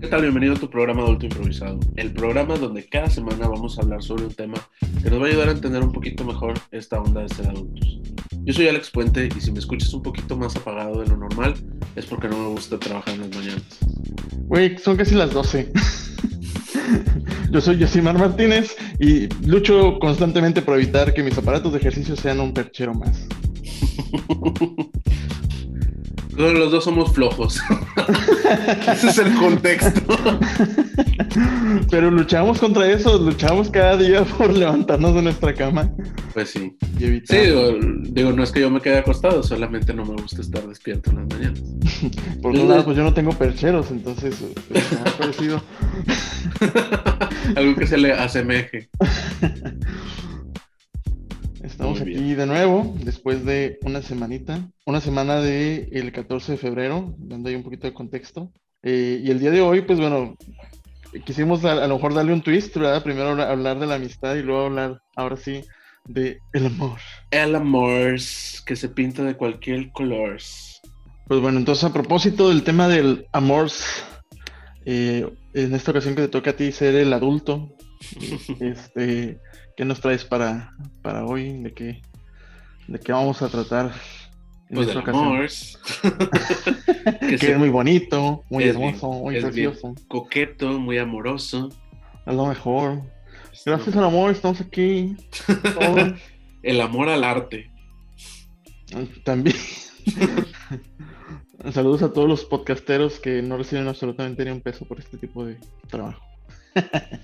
[0.00, 0.22] ¿Qué tal?
[0.22, 4.24] Bienvenido a tu programa Adulto Improvisado, el programa donde cada semana vamos a hablar sobre
[4.24, 4.56] un tema
[5.02, 8.00] que nos va a ayudar a entender un poquito mejor esta onda de ser adultos.
[8.44, 11.52] Yo soy Alex Puente y si me escuchas un poquito más apagado de lo normal
[11.96, 13.78] es porque no me gusta trabajar en las mañanas.
[14.46, 15.70] Güey, son casi las 12.
[17.50, 22.40] Yo soy Yosimar Martínez y lucho constantemente por evitar que mis aparatos de ejercicio sean
[22.40, 23.28] un perchero más.
[26.40, 27.60] Los dos somos flojos.
[28.92, 30.00] Ese es el contexto.
[31.90, 35.90] Pero luchamos contra eso, luchamos cada día por levantarnos de nuestra cama.
[36.32, 36.76] Pues sí.
[36.98, 37.36] Y evitar...
[37.36, 37.72] Sí, digo,
[38.02, 41.16] digo, no es que yo me quede acostado, solamente no me gusta estar despierto en
[41.16, 41.62] las mañanas.
[42.42, 44.36] Por otro lado, pues yo no tengo percheros, entonces
[44.68, 45.62] pues, me ha parecido.
[47.56, 48.88] Algo que se le asemeje.
[51.62, 57.14] Estamos aquí de nuevo, después de una semanita, una semana del el 14 de febrero,
[57.18, 58.50] dando ahí un poquito de contexto.
[58.82, 60.36] Eh, y el día de hoy, pues bueno,
[61.26, 63.02] quisimos a, a lo mejor darle un twist, ¿verdad?
[63.02, 65.60] Primero habla- hablar de la amistad y luego hablar, ahora sí,
[66.06, 66.98] de el amor.
[67.30, 68.14] El amor
[68.64, 70.38] que se pinta de cualquier color.
[71.26, 73.68] Pues bueno, entonces a propósito del tema del amor,
[74.86, 77.68] eh, en esta ocasión que te toca a ti ser el adulto,
[78.60, 79.38] este,
[79.80, 81.56] ¿qué nos traes para, para hoy?
[81.62, 82.02] ¿De qué,
[82.86, 83.90] ¿De qué vamos a tratar
[84.68, 85.26] en Pues esta del ocasión?
[85.26, 87.18] amor.
[87.20, 89.94] que es muy bonito, muy bien- hermoso, muy precioso.
[90.06, 91.70] coqueto, muy amoroso.
[92.26, 93.00] A lo mejor.
[93.64, 95.16] Gracias al amor estamos aquí.
[96.62, 97.70] El amor al arte.
[99.24, 99.56] También.
[101.72, 105.42] Saludos a todos los podcasteros que no reciben absolutamente ni un peso por este tipo
[105.46, 105.56] de
[105.88, 106.20] trabajo.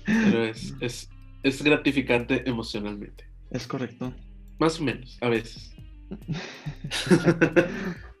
[0.07, 1.09] Pero es, es,
[1.43, 3.25] es gratificante emocionalmente.
[3.51, 4.13] Es correcto.
[4.59, 5.73] Más o menos, a veces.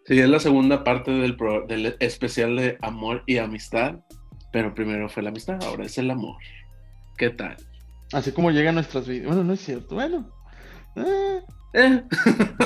[0.05, 3.95] Sí, es la segunda parte del, pro- del especial de amor y amistad.
[4.53, 6.37] Pero primero fue la amistad, ahora es el amor.
[7.17, 7.57] ¿Qué tal?
[8.13, 9.27] Así como llegan nuestras vidas.
[9.27, 9.95] Bueno, no es cierto.
[9.95, 10.31] Bueno.
[10.95, 11.41] eh,
[11.73, 12.03] Eh.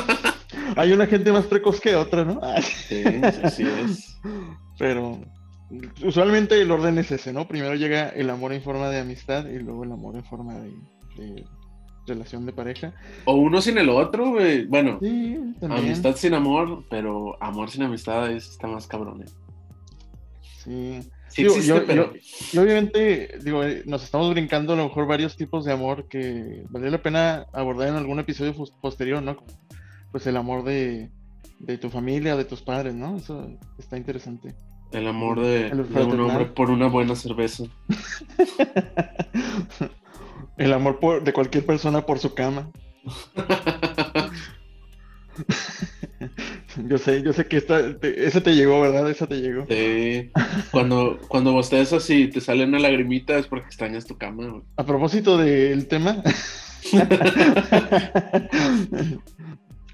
[0.75, 2.39] hay una gente más precoz que otra, ¿no?
[2.61, 4.19] Sí, sí, sí es.
[4.77, 5.19] Pero
[6.03, 7.47] usualmente el orden es ese, ¿no?
[7.47, 10.71] Primero llega el amor en forma de amistad y luego el amor en forma de,
[11.17, 11.45] de
[12.07, 12.93] relación de pareja.
[13.25, 14.65] O uno sin el otro, güey.
[14.65, 19.21] Bueno, Sí, amistad sin amor, pero amor sin amistad es- está más cabrón.
[19.23, 19.25] ¿eh?
[20.63, 20.99] Sí.
[21.29, 22.11] Sí Digo, existe, yo- pero...
[22.61, 26.91] Obviamente, digo, eh, nos estamos brincando a lo mejor varios tipos de amor que valdría
[26.91, 29.37] la pena abordar en algún episodio posterior, ¿no?
[30.11, 31.09] Pues el amor de,
[31.59, 33.15] de tu familia, de tus padres, ¿no?
[33.15, 33.47] Eso
[33.79, 34.53] está interesante.
[34.91, 37.63] El amor de, un hombre por una buena cerveza.
[40.57, 42.69] el amor por- de cualquier persona por su cama.
[46.87, 49.09] Yo sé, yo sé que esta, te- ese te llegó, ¿verdad?
[49.09, 49.65] Esa te llegó.
[49.69, 50.31] Sí.
[50.71, 54.47] Cuando, cuando bostezas y te sale una lagrimita es porque extrañas tu cama.
[54.47, 54.61] güey.
[54.77, 56.23] A propósito del tema.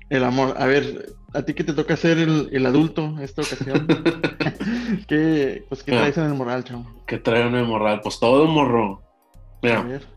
[0.10, 0.56] el amor.
[0.58, 3.88] A ver, a ti que te toca ser el, el adulto esta ocasión.
[5.08, 6.86] ¿Qué, pues, ¿qué traes en el moral, chavo?
[7.06, 8.02] que trae una hemorral.
[8.02, 9.02] Pues todo morro.
[9.04, 10.08] A Mira, ver.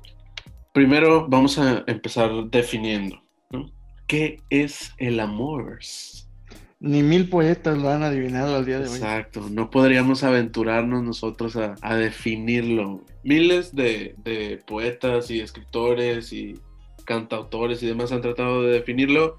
[0.73, 3.23] primero vamos a empezar definiendo.
[3.51, 3.71] ¿no?
[4.06, 5.78] ¿Qué es el amor?
[6.83, 8.95] Ni mil poetas lo han adivinado al día de hoy.
[8.97, 13.05] Exacto, no podríamos aventurarnos nosotros a, a definirlo.
[13.22, 16.59] Miles de, de poetas y escritores y
[17.05, 19.37] cantautores y demás han tratado de definirlo,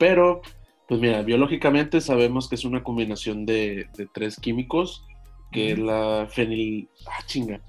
[0.00, 0.40] pero
[0.88, 5.04] pues mira, biológicamente sabemos que es una combinación de, de tres químicos,
[5.52, 6.88] que es la fenil...
[7.06, 7.60] Ah, chinga.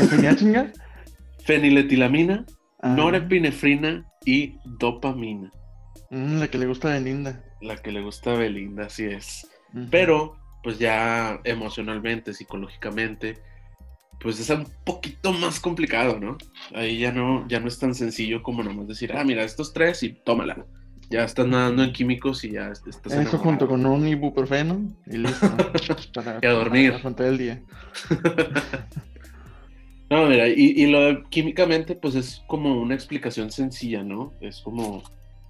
[0.00, 0.72] ¿La tenía chinga?
[1.44, 2.46] Feniletilamina,
[2.80, 5.50] Ah, norepinefrina y dopamina.
[6.10, 7.44] mm, la que le gusta de Linda.
[7.60, 9.46] La que le gusta a Belinda, así es.
[9.90, 13.36] Pero, pues ya emocionalmente, psicológicamente,
[14.20, 16.38] pues es un poquito más complicado, ¿no?
[16.74, 20.02] Ahí ya no, ya no es tan sencillo como nomás decir, ah, mira, estos tres
[20.04, 20.64] y tómala.
[21.10, 23.38] Ya estás nadando en químicos y ya estás Eso enamorado.
[23.38, 25.48] junto con un ibuprofeno y listo.
[26.12, 26.94] Para, Y a dormir.
[27.02, 27.62] para el día.
[30.10, 34.32] No, mira, y, y lo de químicamente, pues es como una explicación sencilla, ¿no?
[34.40, 35.02] Es como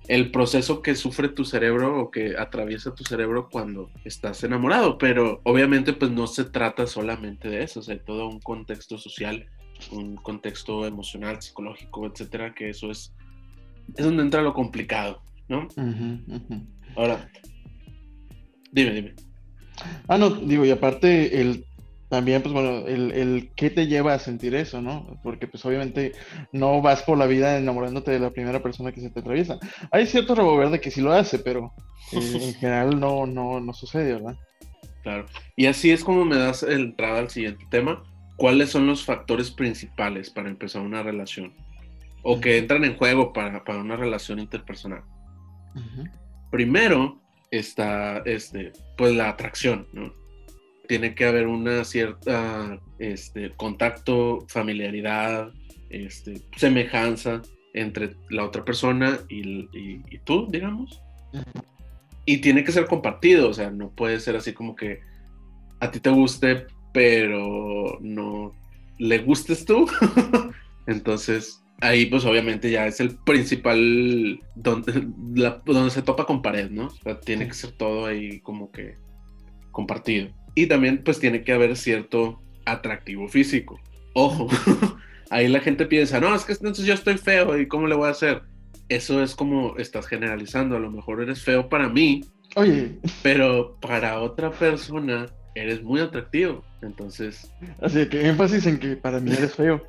[0.09, 5.41] el proceso que sufre tu cerebro o que atraviesa tu cerebro cuando estás enamorado, pero
[5.45, 9.47] obviamente pues no se trata solamente de eso, o sea, hay todo un contexto social,
[9.93, 13.15] un contexto emocional, psicológico, etcétera, que eso es,
[13.97, 15.69] es donde entra lo complicado, ¿no?
[16.97, 17.29] Ahora,
[18.73, 19.15] dime, dime.
[20.09, 21.65] Ah, no, digo, y aparte el
[22.09, 25.21] también, pues bueno, el, el qué te lleva a sentir eso, ¿no?
[25.23, 26.13] Porque pues obviamente
[26.53, 29.59] no vas por la vida enamorándote de la primera persona que se te atraviesa.
[29.91, 31.75] Hay cierto rabo verde que sí lo hace, pero
[32.13, 34.37] eh, en general no, no, no sucede, ¿verdad?
[35.03, 35.27] Claro.
[35.55, 38.03] Y así es como me das entrada al siguiente tema.
[38.37, 41.53] ¿Cuáles son los factores principales para empezar una relación?
[42.23, 45.03] O que entran en juego para, para una relación interpersonal.
[46.51, 47.21] Primero
[47.51, 50.13] está este, pues la atracción, ¿no?
[50.87, 55.53] Tiene que haber una cierta este, contacto, familiaridad,
[55.91, 57.43] este, semejanza
[57.75, 61.03] entre la otra persona y, y, tú, digamos.
[62.25, 65.01] Y tiene que ser compartido, o sea, no puede ser así como que
[65.81, 68.55] a ti te guste, pero no
[68.99, 69.87] le gustes tú.
[70.87, 74.93] Entonces, ahí pues obviamente ya es el principal donde,
[75.65, 76.87] donde se topa con pared, ¿no?
[76.87, 78.97] O sea, tiene que ser todo ahí como que
[79.71, 80.29] compartido.
[80.55, 83.81] Y también pues tiene que haber cierto atractivo físico.
[84.15, 84.49] Ojo,
[85.31, 88.09] ahí la gente piensa, no, es que entonces yo estoy feo y ¿cómo le voy
[88.09, 88.43] a hacer?
[88.89, 92.23] Eso es como estás generalizando, a lo mejor eres feo para mí.
[92.57, 92.99] Oye.
[93.23, 96.65] Pero para otra persona eres muy atractivo.
[96.81, 97.51] Entonces.
[97.83, 99.85] Así que énfasis en que para mí eres feo.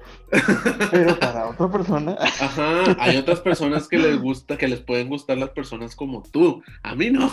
[0.91, 2.15] Pero para otra persona.
[2.19, 6.63] Ajá, hay otras personas que les gusta, que les pueden gustar las personas como tú.
[6.83, 7.31] A mí no.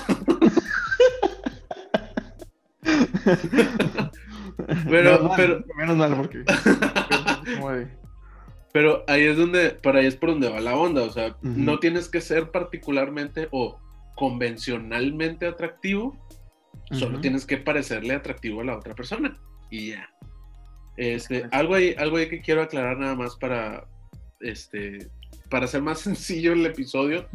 [4.90, 5.64] pero, pero.
[5.76, 6.44] Menos mal, porque.
[8.72, 11.02] Pero ahí es donde, para ahí es por donde va la onda.
[11.02, 13.78] O sea, no tienes que ser particularmente o
[14.16, 16.18] convencionalmente atractivo
[16.92, 19.36] Solo tienes que parecerle atractivo a la otra persona
[19.70, 20.08] y ya.
[20.96, 23.86] Este, algo ahí, algo ahí que quiero aclarar nada más para,
[24.40, 25.10] este,
[25.50, 27.28] para hacer más sencillo el episodio.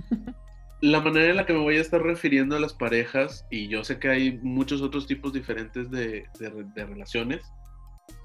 [0.82, 3.84] la manera en la que me voy a estar refiriendo a las parejas, y yo
[3.84, 7.42] sé que hay muchos otros tipos diferentes de, de, relaciones,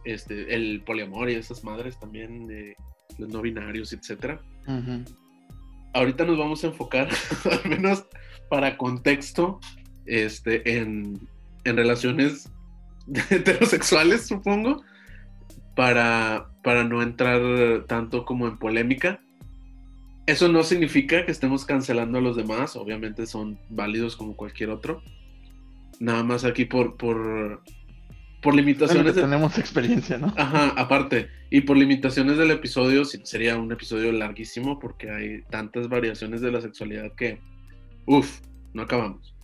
[0.05, 2.75] este, el poliamor y esas madres también, de
[3.19, 4.40] los no binarios, etc.
[5.93, 7.08] Ahorita nos vamos a enfocar,
[7.50, 8.06] al menos
[8.49, 9.61] para contexto,
[10.06, 11.29] este, en,
[11.64, 12.50] relaciones
[13.31, 14.82] heterosexuales, supongo,
[15.75, 19.20] para, para no entrar tanto como en polémica.
[20.26, 25.03] Eso no significa que estemos cancelando a los demás, obviamente son válidos como cualquier otro.
[26.00, 27.62] Nada más aquí por, por,
[28.43, 29.14] por limitaciones.
[29.14, 30.35] tenemos experiencia, ¿no?
[30.37, 31.29] Ajá, aparte.
[31.50, 36.61] Y por limitaciones del episodio, sería un episodio larguísimo porque hay tantas variaciones de la
[36.61, 37.41] sexualidad que,
[38.06, 38.41] uff,
[38.75, 39.36] no acabamos.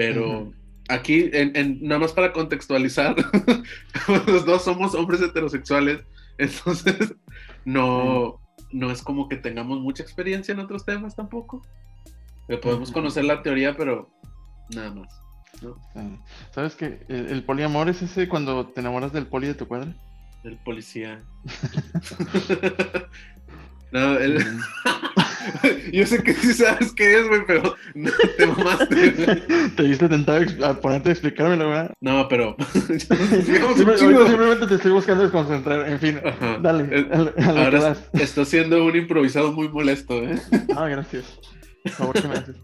[0.00, 0.50] Pero
[0.88, 3.14] aquí, en, nada más para contextualizar,
[4.26, 6.00] los dos somos hombres heterosexuales,
[6.38, 7.14] entonces
[7.66, 8.40] no,
[8.72, 11.60] no es como que tengamos mucha experiencia en otros temas tampoco.
[12.62, 14.10] Podemos conocer la teoría, pero
[14.74, 15.20] nada más.
[16.54, 19.94] ¿Sabes que el, poliamor es ese cuando te enamoras del poli de tu cuadra?
[20.42, 21.22] Del policía.
[23.92, 24.42] no, el...
[25.92, 29.10] Yo sé que sí sabes qué es, güey, pero no te mamaste.
[29.76, 31.88] ¿Te viste tentado a ponerte a explicármelo, güey?
[32.00, 32.56] No, pero.
[32.98, 35.88] simplemente te estoy buscando desconcentrar.
[35.88, 36.20] En fin,
[36.60, 37.06] dale.
[37.44, 40.40] ahora está siendo un improvisado muy molesto, ¿eh?
[40.76, 41.38] Ah, gracias.
[41.84, 42.56] Por favor, ¿qué me haces?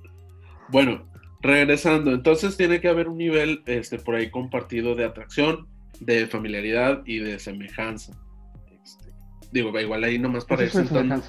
[0.68, 1.08] Bueno,
[1.40, 2.12] regresando.
[2.12, 5.66] Entonces tiene que haber un nivel este, por ahí compartido de atracción,
[6.00, 8.12] de familiaridad y de semejanza.
[8.84, 9.12] Este,
[9.52, 11.22] digo, igual ahí nomás para ir sentando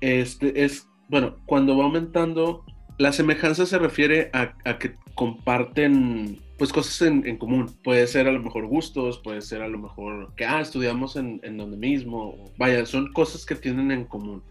[0.00, 2.64] este, es, bueno, cuando va aumentando,
[2.98, 7.70] la semejanza se refiere a, que comparten pues cosas en, común.
[7.84, 11.40] Puede ser a lo mejor gustos, puede ser a lo mejor que, ah, estudiamos en,
[11.56, 12.34] donde mismo.
[12.58, 14.42] Vaya, son cosas que tienen en común.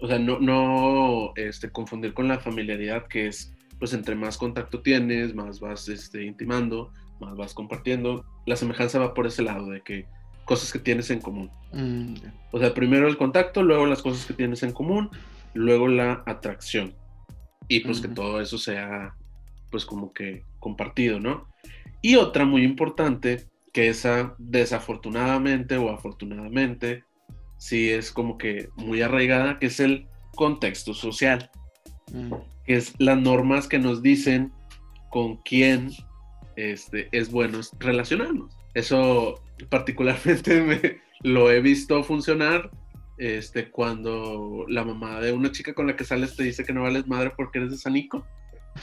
[0.00, 4.82] O sea, no, no este, confundir con la familiaridad que es, pues entre más contacto
[4.82, 8.24] tienes, más vas este, intimando, más vas compartiendo.
[8.46, 10.06] La semejanza va por ese lado de que
[10.48, 11.50] cosas que tienes en común.
[11.72, 12.14] Mm,
[12.50, 15.10] o sea, primero el contacto, luego las cosas que tienes en común,
[15.52, 16.94] luego la atracción.
[17.68, 19.14] Y pues que todo eso sea,
[19.70, 21.46] pues como que compartido, ¿no?
[22.00, 27.04] Y otra muy importante, que esa desafortunadamente o afortunadamente,
[27.58, 31.50] sí es como que muy arraigada, que es el contexto social.
[32.10, 32.32] Mm.
[32.64, 34.50] Que es las normas que nos dicen
[35.10, 35.90] con quién
[36.56, 38.56] este, es bueno relacionarnos.
[38.72, 42.70] Eso particularmente me, lo he visto funcionar
[43.16, 46.82] este, cuando la mamá de una chica con la que sales te dice que no
[46.82, 48.24] vales madre porque eres de Sanico.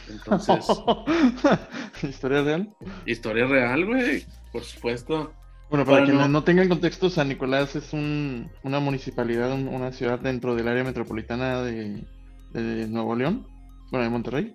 [0.09, 0.65] Entonces.
[2.03, 2.75] ¿Historia real?
[3.05, 5.33] Historia real, güey, por supuesto.
[5.69, 6.43] Bueno, para, quien no...
[6.43, 11.63] tenga el contexto, San Nicolás es un, una municipalidad, una ciudad dentro del área metropolitana
[11.63, 12.03] de,
[12.53, 13.47] de Nuevo León,
[13.89, 14.53] bueno, de Monterrey.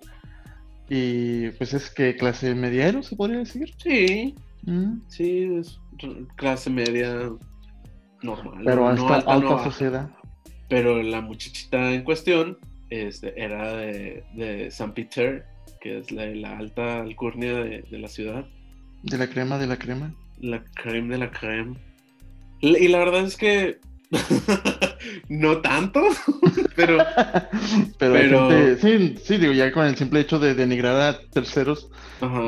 [0.89, 3.73] Y pues es que clase mediero, se podría decir.
[3.77, 5.01] Sí, mm.
[5.07, 5.79] sí, es
[6.35, 7.29] clase media
[8.21, 8.63] normal.
[8.65, 10.09] Pero hasta alta, sociedad.
[10.69, 12.57] Pero la muchachita en cuestión
[12.89, 15.45] este, era de, de San Peter
[15.81, 18.45] que es la, la alta alcurnia de, de la ciudad.
[19.03, 20.13] De la crema, de la crema.
[20.39, 21.77] La creme de la creme.
[22.61, 23.79] Y la verdad es que
[25.29, 26.01] no tanto,
[26.75, 26.97] pero...
[27.97, 31.89] pero, pero- gente- sí, sí, digo, ya con el simple hecho de denigrar a terceros,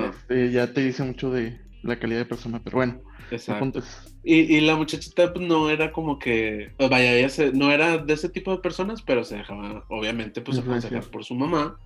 [0.07, 3.79] este, ya te dice mucho de la calidad de persona, pero bueno, exacto.
[3.79, 4.17] es...
[4.23, 7.97] Y, y la muchachita pues, no era como que, o vaya, ella se- no era
[7.97, 11.77] de ese tipo de personas, pero se dejaba, obviamente, pues aconsejar por su mamá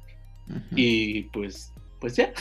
[0.72, 2.32] y pues, pues ya.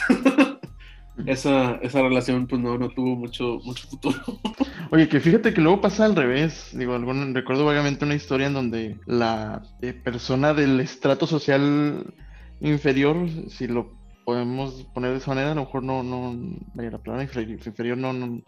[1.26, 4.18] esa, esa relación pues no, no tuvo mucho, mucho futuro.
[4.90, 6.70] Oye, que fíjate que luego pasa al revés.
[6.72, 12.04] Digo, algún, recuerdo vagamente una historia en donde la eh, persona del estrato social
[12.60, 13.16] inferior,
[13.48, 13.95] si lo
[14.26, 16.36] podemos poner de esa manera, a lo mejor no, no,
[16.74, 18.42] la palabra inferior, no, no,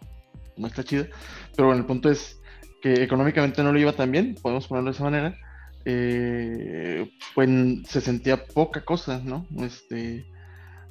[0.57, 1.07] no está chida,
[1.55, 2.39] pero bueno, el punto es
[2.81, 5.37] que económicamente no le iba tan bien, podemos ponerlo de esa manera,
[5.85, 7.49] eh, pues
[7.87, 9.47] se sentía poca cosa, ¿no?
[9.61, 10.25] Este,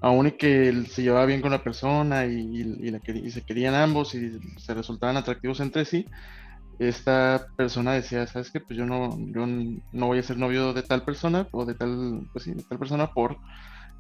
[0.00, 3.74] aún y que se llevaba bien con la persona y, y- la y se querían
[3.74, 6.06] ambos y se resultaban atractivos entre sí,
[6.78, 8.60] esta persona decía, ¿sabes qué?
[8.60, 12.22] Pues yo no, yo no voy a ser novio de tal persona o de tal,
[12.32, 13.36] pues sí, de tal persona por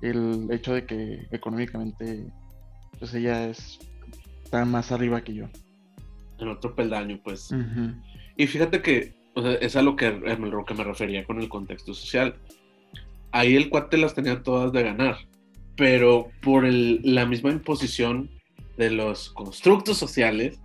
[0.02, 2.26] el hecho de que económicamente
[2.98, 3.78] pues ella es
[4.44, 5.44] está más arriba que yo.
[6.38, 7.50] En otro peldaño, pues.
[8.36, 11.40] Y fíjate que, o sea, es a lo que, a lo que me refería con
[11.40, 12.36] el contexto social.
[13.32, 15.16] Ahí el cuate las tenía todas de ganar,
[15.76, 18.30] pero por el- la misma imposición
[18.78, 20.60] de los constructos sociales,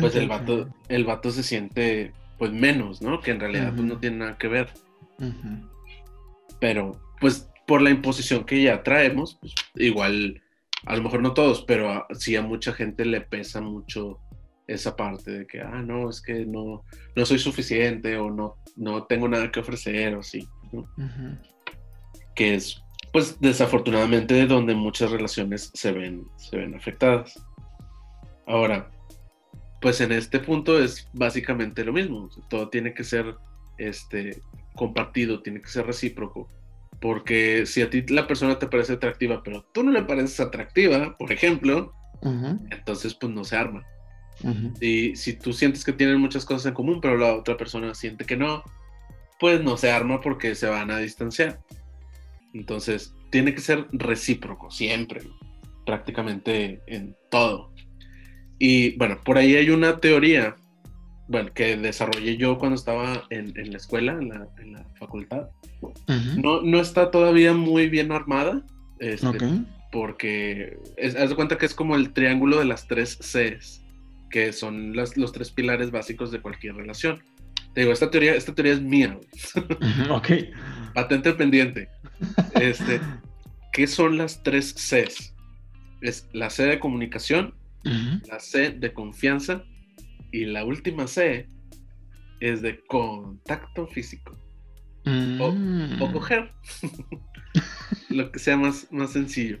[0.00, 3.20] pues el vato, el vato se siente pues menos, ¿no?
[3.20, 4.70] Que en realidad pues, no tiene nada que ver.
[5.20, 5.68] Ujú.
[6.58, 10.42] Pero pues por la imposición que ya traemos, pues, igual,
[10.86, 14.18] a lo mejor no todos, pero a- sí a mucha gente le pesa mucho
[14.66, 19.04] esa parte de que, ah, no, es que no, no soy suficiente o no, no
[19.04, 20.88] tengo nada que ofrecer o así, ¿no?
[22.34, 27.38] Que es pues desafortunadamente donde muchas relaciones se ven, se ven afectadas.
[28.46, 28.90] Ahora,
[29.82, 33.34] pues en este punto es básicamente lo mismo, todo tiene que ser
[33.76, 34.40] este,
[34.74, 36.48] compartido, tiene que ser recíproco,
[37.02, 41.16] porque si a ti la persona te parece atractiva, pero tú no le pareces atractiva,
[41.18, 41.92] por ejemplo,
[42.22, 42.60] Ujú.
[42.70, 43.84] entonces pues no se arma.
[44.42, 44.72] Ujú.
[44.80, 48.24] Y si tú sientes que tienen muchas cosas en común, pero la otra persona siente
[48.24, 48.62] que no,
[49.40, 51.60] pues no se arma porque se van a distanciar.
[52.54, 55.34] Entonces, tiene que ser recíproco, siempre, ¿no?
[55.84, 57.72] prácticamente en todo.
[58.60, 60.54] Y bueno, por ahí hay una teoría,
[61.28, 65.48] bueno, que desarrollé yo cuando estaba en, en la escuela, en la, en la facultad.
[65.80, 66.40] Ujú.
[66.42, 68.64] No, no está todavía muy bien armada,
[68.98, 69.42] este, Ok.
[69.90, 73.82] porque es, haz de cuenta que es como el triángulo de las tres Cs,
[74.30, 77.22] que son las- los tres pilares básicos de cualquier relación.
[77.74, 79.28] Te digo, esta teoría, esta teoría es mía, güey.
[80.04, 80.28] Ujú, Ok.
[80.94, 81.88] patente pendiente.
[82.60, 83.00] Este,
[83.72, 85.34] ¿Qué son las tres Cs?
[86.02, 88.20] Es la C de comunicación, Ujú.
[88.28, 89.64] la C de confianza
[90.32, 91.48] y la última C
[92.40, 94.36] es de contacto físico
[95.40, 95.98] o Mm.
[96.12, 96.50] coger.
[98.08, 99.58] Lo que sea más, más sencillo.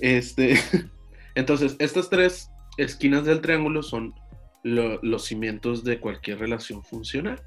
[0.00, 0.54] Este,
[1.34, 4.14] entonces, estas tres esquinas del triángulo son
[4.64, 7.40] lo- los cimientos de cualquier relación funcional.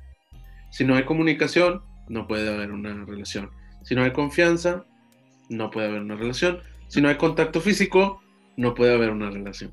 [0.71, 3.49] Si no hay comunicación, no puede haber una relación.
[3.83, 4.85] Si no hay confianza,
[5.49, 6.59] no puede haber una relación.
[6.87, 8.21] Si no hay contacto físico,
[8.57, 9.71] no puede haber una relación.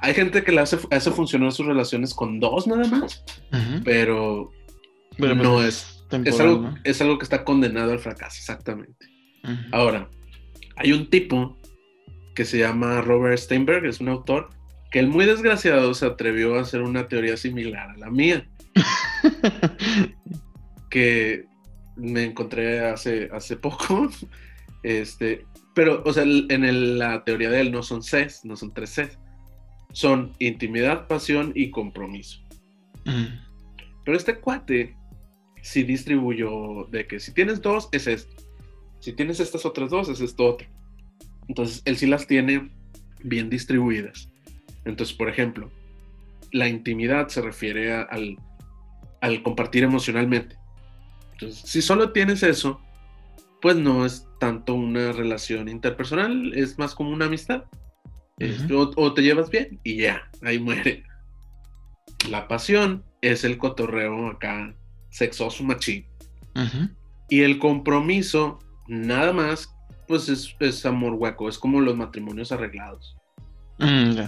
[0.00, 3.24] Hay gente que le hace, hace funcionar sus relaciones con dos nada más,
[3.84, 4.50] pero
[5.16, 6.74] Pero, pues, no es, es, algo, ¿no?
[6.84, 9.06] es algo que está condenado al fracaso, exactamente.
[9.72, 10.08] Ahora,
[10.76, 11.56] hay un tipo
[12.34, 14.50] que se llama Robert Steinberg, es un autor,
[14.92, 18.48] que el muy desgraciado se atrevió a hacer una teoría similar a la mía,
[20.90, 21.44] que
[21.96, 24.08] me encontré hace, hace poco.
[24.84, 28.72] Este, pero, o sea, en el- la teoría de él no son Cs, no son
[28.72, 29.18] tres Cs.
[29.92, 32.40] Son intimidad, pasión y compromiso.
[33.06, 33.26] Ujú.
[34.04, 34.96] Pero este cuate
[35.62, 38.34] sí distribuyó de que si tienes dos, es este.
[39.00, 40.66] Si tienes estas otras dos, es esto otro.
[41.48, 42.70] Entonces, él sí las tiene
[43.22, 44.30] bien distribuidas.
[44.84, 45.70] Entonces, por ejemplo,
[46.52, 48.36] la intimidad se refiere a- al,
[49.20, 50.56] al compartir emocionalmente.
[51.32, 52.80] Entonces, si solo tienes eso,
[53.62, 57.64] pues no es tanto una relación interpersonal, es más como una amistad.
[58.38, 61.04] Este, o, o te llevas bien y ya, ahí muere.
[62.30, 64.74] La pasión es el cotorreo acá,
[65.10, 66.04] sexoso machín.
[66.54, 66.88] Ujú.
[67.28, 69.74] Y el compromiso, nada más,
[70.06, 73.14] pues es, es amor hueco, es como los matrimonios arreglados,
[73.80, 74.18] Mm,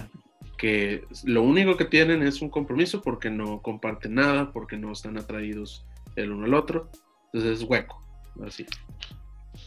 [0.57, 5.17] que lo único que tienen es un compromiso porque no comparten nada, porque no están
[5.17, 6.89] atraídos el uno al otro,
[7.25, 8.01] entonces es hueco,
[8.45, 8.65] así.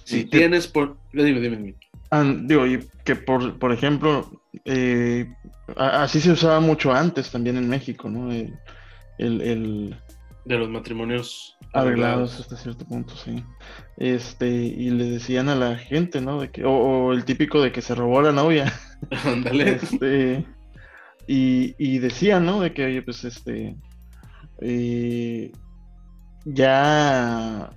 [0.05, 0.97] Si tienes por...
[1.13, 1.75] Dime, dime, dime.
[2.45, 4.31] Digo, y que por, por ejemplo,
[4.65, 5.27] eh,
[5.77, 8.31] así se usaba mucho antes también en México, ¿no?
[9.19, 9.97] El,
[10.45, 12.39] De los matrimonios arreglados.
[12.41, 13.43] hasta cierto punto, sí.
[13.97, 16.41] Este, y le decían a la gente, ¿no?
[16.41, 18.73] De que, o, el típico de que se robó a la novia.
[19.25, 19.73] Ándale.
[19.73, 20.47] Este,
[21.27, 22.61] y, y decían, ¿no?
[22.61, 23.77] De que, oye, pues este.
[24.61, 25.51] Eh,
[26.45, 27.71] ya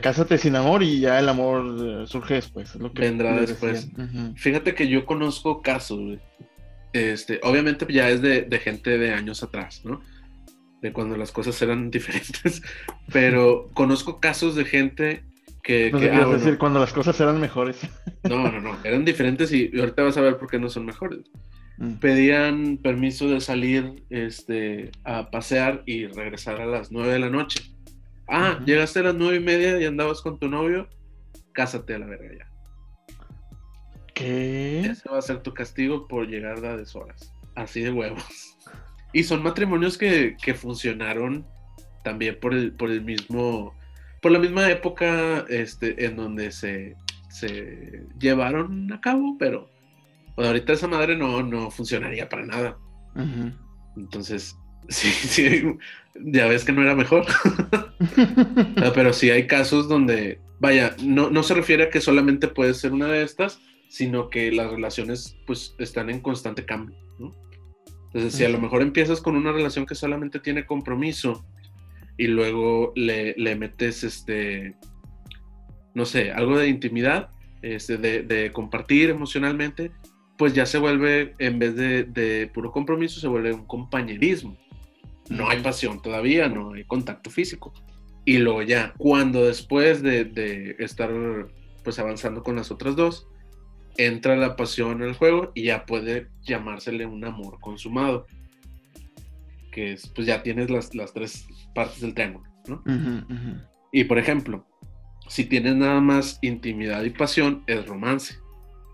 [0.00, 2.74] cásate sin amor y ya el amor eh, surge después.
[2.76, 3.88] lo que Vendrá después.
[4.36, 6.18] Fíjate que yo conozco casos,
[6.92, 10.00] Este, obviamente ya es de, gente de años atrás, ¿no?
[10.82, 12.62] De cuando las cosas eran diferentes.
[13.12, 15.24] Pero conozco casos de gente
[15.62, 15.90] que.
[15.92, 17.78] No que ah, decir cuando las cosas eran mejores.
[18.22, 18.76] No, no, no.
[18.84, 21.20] Eran diferentes y, ahorita vas a ver por qué no son mejores.
[21.78, 21.92] Mm.
[21.94, 27.60] Pedían permiso de salir este, a pasear y regresar a las nueve de la noche
[28.30, 30.88] Ah, llegaste a las nueve y media y andabas con tu novio,
[31.52, 33.16] cásate a la verga ya.
[34.14, 34.80] ¿Qué?
[34.80, 37.32] Ese va a ser tu castigo por llegar a deshoras.
[37.56, 38.22] Así de huevos.
[39.12, 41.44] Y son matrimonios que, funcionaron
[42.04, 43.74] también por el, por el mismo,
[44.22, 46.94] por la misma época este, en donde se,
[47.28, 49.68] se llevaron a cabo, pero
[50.36, 52.78] pues, ahorita esa madre no, no funcionaría para nada.
[53.96, 54.56] Entonces,
[54.90, 55.62] Sí, sí,
[56.16, 57.24] ya ves que no era mejor.
[58.94, 62.92] Pero sí hay casos donde, vaya, no, no se refiere a que solamente puede ser
[62.92, 66.96] una de estas, sino que las relaciones pues están en constante cambio.
[68.06, 71.46] Entonces, si a lo mejor empiezas con una relación que solamente tiene compromiso
[72.16, 74.74] y luego le, metes, este,
[75.94, 77.30] no sé, algo de intimidad,
[77.62, 79.92] este, de, compartir emocionalmente,
[80.36, 84.56] pues ya se vuelve, en vez de, de, puro compromiso, se vuelve un compañerismo
[85.30, 87.72] no hay pasión todavía, no hay contacto físico.
[88.24, 91.10] Y luego ya, cuando después de, estar
[91.82, 93.26] pues avanzando con las otras dos,
[93.96, 98.26] entra la pasión en el juego y ya puede llamársele un amor consumado.
[99.72, 102.82] Que es, pues ya tienes las, tres partes del triángulo, ¿no?
[103.92, 104.66] Y por ejemplo,
[105.28, 108.34] si tienes nada más intimidad y pasión, es romance,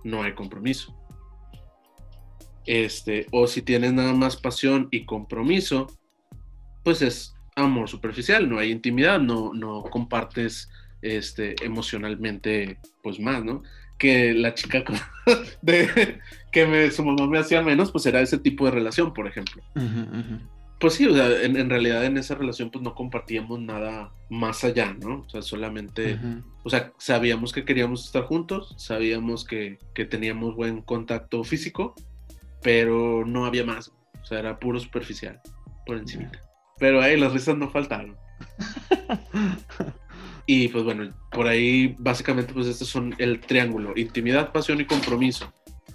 [0.05, 0.95] no hay compromiso.
[2.67, 5.87] Este, o si tienes nada más pasión y compromiso,
[6.87, 10.71] pues es amor superficial, no hay intimidad, no, no compartes
[11.03, 13.65] este, emocionalmente, pues más, ¿no?
[13.99, 14.85] Que la chica
[15.63, 16.21] de,
[16.53, 19.65] que me, su mamá me hacía menos, pues era ese tipo de relación, por ejemplo.
[20.79, 24.95] Pues sí, o sea, en, realidad en esa relación pues no compartíamos nada más allá,
[24.95, 25.25] ¿no?
[25.27, 26.21] O sea, solamente,
[26.63, 31.97] o sea, sabíamos que queríamos estar juntos, sabíamos que, que teníamos buen contacto físico,
[32.63, 33.89] pero no había más,
[34.23, 35.41] o sea, era puro superficial,
[35.85, 36.31] por encima.
[36.79, 38.17] Pero ahí las risas no faltaron.
[40.47, 45.53] y pues bueno, por ahí básicamente pues estos son el triángulo, intimidad, pasión y compromiso.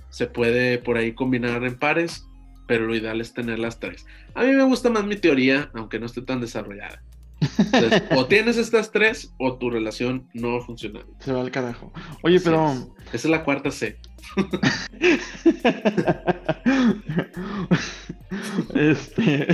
[0.10, 2.26] Se puede por ahí combinar en pares,
[2.68, 4.06] pero lo ideal es tener las tres.
[4.34, 7.02] A mí me gusta más mi teoría, aunque no esté tan desarrollada.
[8.16, 11.06] o tienes estas tres o tu relación no va a funcionar.
[11.20, 11.94] Se va al carajo.
[12.24, 12.72] Oye, pero...
[13.08, 13.98] Esa es la cuarta C.
[18.76, 19.48] este...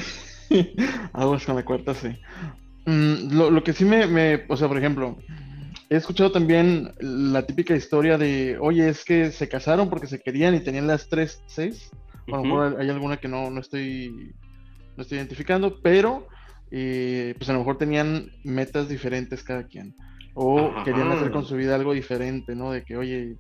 [1.14, 2.10] Aguas con la cuarta sí.
[2.86, 5.18] Mm, lo, que sí me, o sea, por ejemplo,
[5.90, 10.56] he escuchado también la típica historia de, oye, es que se casaron porque se querían
[10.56, 11.92] y tenían las tres, seis.
[12.28, 14.34] A lo mejor hay alguna que no, no estoy,
[14.96, 16.28] no estoy identificando, pero
[16.72, 19.96] eh, pues a lo mejor tenían metas diferentes cada quien.
[20.34, 22.72] O querían hacer con su vida algo diferente, ¿no?
[22.72, 23.38] De que, oye,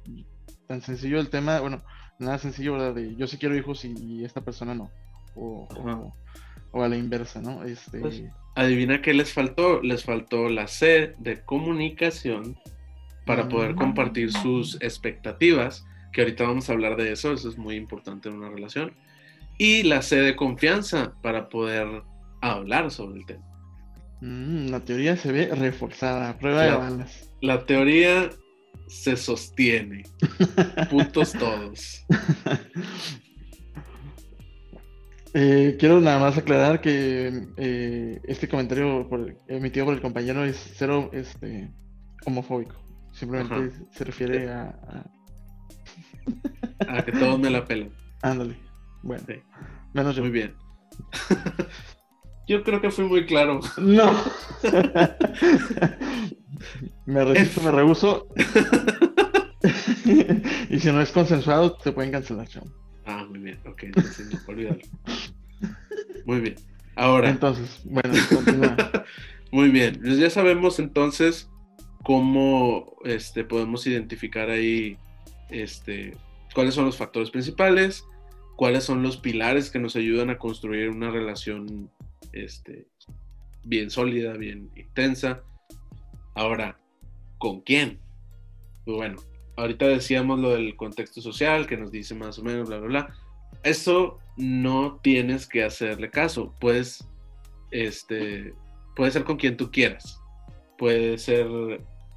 [0.67, 1.83] tan sencillo el tema, bueno,
[2.17, 2.95] nada sencillo, ¿verdad?
[2.95, 4.89] De yo sí quiero hijos y, esta persona no.
[5.35, 6.13] o, o
[6.73, 7.63] a la inversa, ¿no?
[7.63, 7.99] Este...
[7.99, 8.23] Pues,
[8.57, 9.81] adivina qué les faltó.
[9.81, 12.57] Les faltó la C de comunicación
[13.25, 13.77] para poder mm.
[13.77, 18.35] compartir sus expectativas, que ahorita vamos a hablar de eso, eso es muy importante en
[18.35, 18.93] una relación.
[19.59, 22.03] Y la C de confianza para poder
[22.41, 23.45] hablar sobre el tema.
[24.21, 27.29] Mm, la teoría se ve reforzada, prueba de balas.
[27.41, 28.29] La teoría
[28.87, 30.03] se sostiene.
[30.89, 32.05] Puntos todos.
[35.39, 39.07] Eh, quiero nada más aclarar que eh, este comentario
[39.47, 41.71] emitido por el compañero es cero este,
[42.25, 42.73] homofóbico.
[43.11, 44.75] Simplemente se refiere a,
[46.87, 47.05] a...
[47.05, 47.91] que todos me la pelan.
[48.23, 48.57] Ándale.
[49.03, 49.23] Bueno.
[49.93, 50.23] Menos yo.
[50.23, 50.55] Muy bien.
[52.47, 53.59] yo creo que fui muy claro.
[53.77, 54.11] No.
[57.05, 58.27] me resisto, me rehuso.
[60.71, 62.63] y si no es consensuado, te pueden cancelar, chao.
[63.07, 64.81] Ah, muy bien, ok, entonces no, olvídalo.
[66.25, 66.55] Muy bien.
[66.95, 67.29] Ahora.
[67.29, 68.75] Entonces, bueno, continúa.
[69.51, 71.49] muy bien, pues ya sabemos entonces
[72.03, 74.97] cómo este, podemos identificar ahí
[75.49, 76.17] este,
[76.53, 78.03] cuáles son los factores principales,
[78.57, 81.89] cuáles son los pilares que nos ayudan a construir una relación
[82.33, 82.87] este,
[83.63, 85.43] bien sólida, bien intensa.
[86.35, 86.77] Ahora,
[87.37, 87.99] ¿con quién?
[88.83, 89.17] Pues bueno,
[89.57, 93.13] ahorita decíamos lo del contexto social que nos dice más o menos, bla, bla, bla.
[93.63, 96.55] Eso no tienes que hacerle caso.
[96.59, 97.07] Puedes,
[97.71, 98.53] este,
[98.95, 100.21] puede ser con quien tú quieras.
[100.77, 101.47] Puede ser,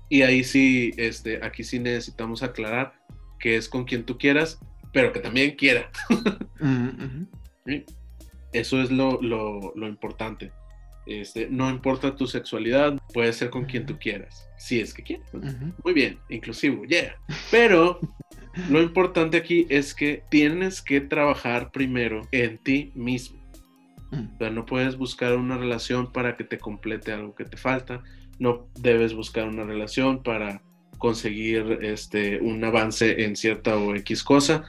[0.08, 2.92] y ahí sí, este, aquí sí necesitamos aclarar
[3.38, 4.60] que es con quien tú quieras,
[4.92, 5.90] pero que también quiera.
[8.52, 10.52] Eso es lo, lo, importante.
[11.06, 15.26] Este, no importa tu sexualidad, puede ser con quien tú quieras, si es que quieres.
[15.82, 17.16] Muy bien, inclusivo, yeah.
[17.50, 17.98] Pero
[18.68, 23.40] lo importante aquí es que tienes que trabajar primero en ti mismo.
[24.12, 28.02] O sea, no puedes buscar una relación para que te complete algo que te falta.
[28.38, 30.62] No debes buscar una relación para
[30.98, 34.64] conseguir este, un avance en cierta o X cosa.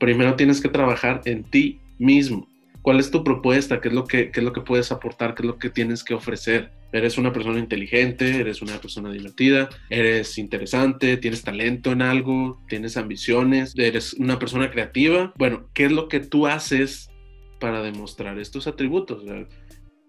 [0.00, 2.48] Primero tienes que trabajar en ti mismo.
[2.86, 3.80] ¿Cuál es tu propuesta?
[3.80, 5.34] ¿Qué es lo que, qué es lo que puedes aportar?
[5.34, 6.70] ¿Qué es lo que tienes que ofrecer?
[6.92, 12.96] Eres una persona inteligente, eres una persona divertida, eres interesante, tienes talento en algo, tienes
[12.96, 15.34] ambiciones, eres una persona creativa.
[15.36, 17.10] Bueno, ¿qué es lo que tú haces
[17.58, 19.24] para demostrar estos atributos?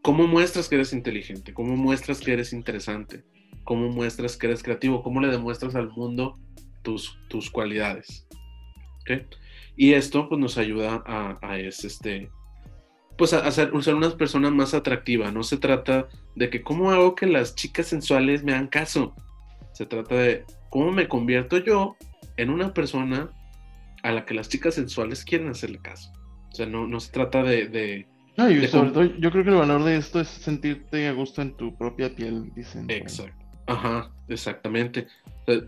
[0.04, 1.56] ¿Cómo muestras que eres inteligente?
[1.56, 3.24] ¿Cómo muestras que eres interesante?
[3.64, 5.02] ¿Cómo muestras que eres creativo?
[5.02, 6.38] ¿Cómo le demuestras al mundo
[6.84, 8.28] tus, tus cualidades?
[9.76, 12.30] Y esto pues, nos ayuda a, a este,
[13.18, 15.32] pues a, ser, una persona más atractiva.
[15.32, 19.16] No se trata de que cómo hago que las chicas sensuales me hagan caso.
[19.74, 21.98] Se trata de cómo me convierto yo
[22.38, 23.32] en una persona
[24.04, 26.12] a la que las chicas sensuales quieren hacerle caso.
[26.52, 28.08] O sea, no, no se trata de...
[28.38, 31.42] no, y sobre todo, yo creo que el valor de esto es sentirte a gusto
[31.42, 32.90] en tu propia piel, dicen.
[32.90, 33.46] Exacto.
[33.66, 35.08] Ajá, exactamente.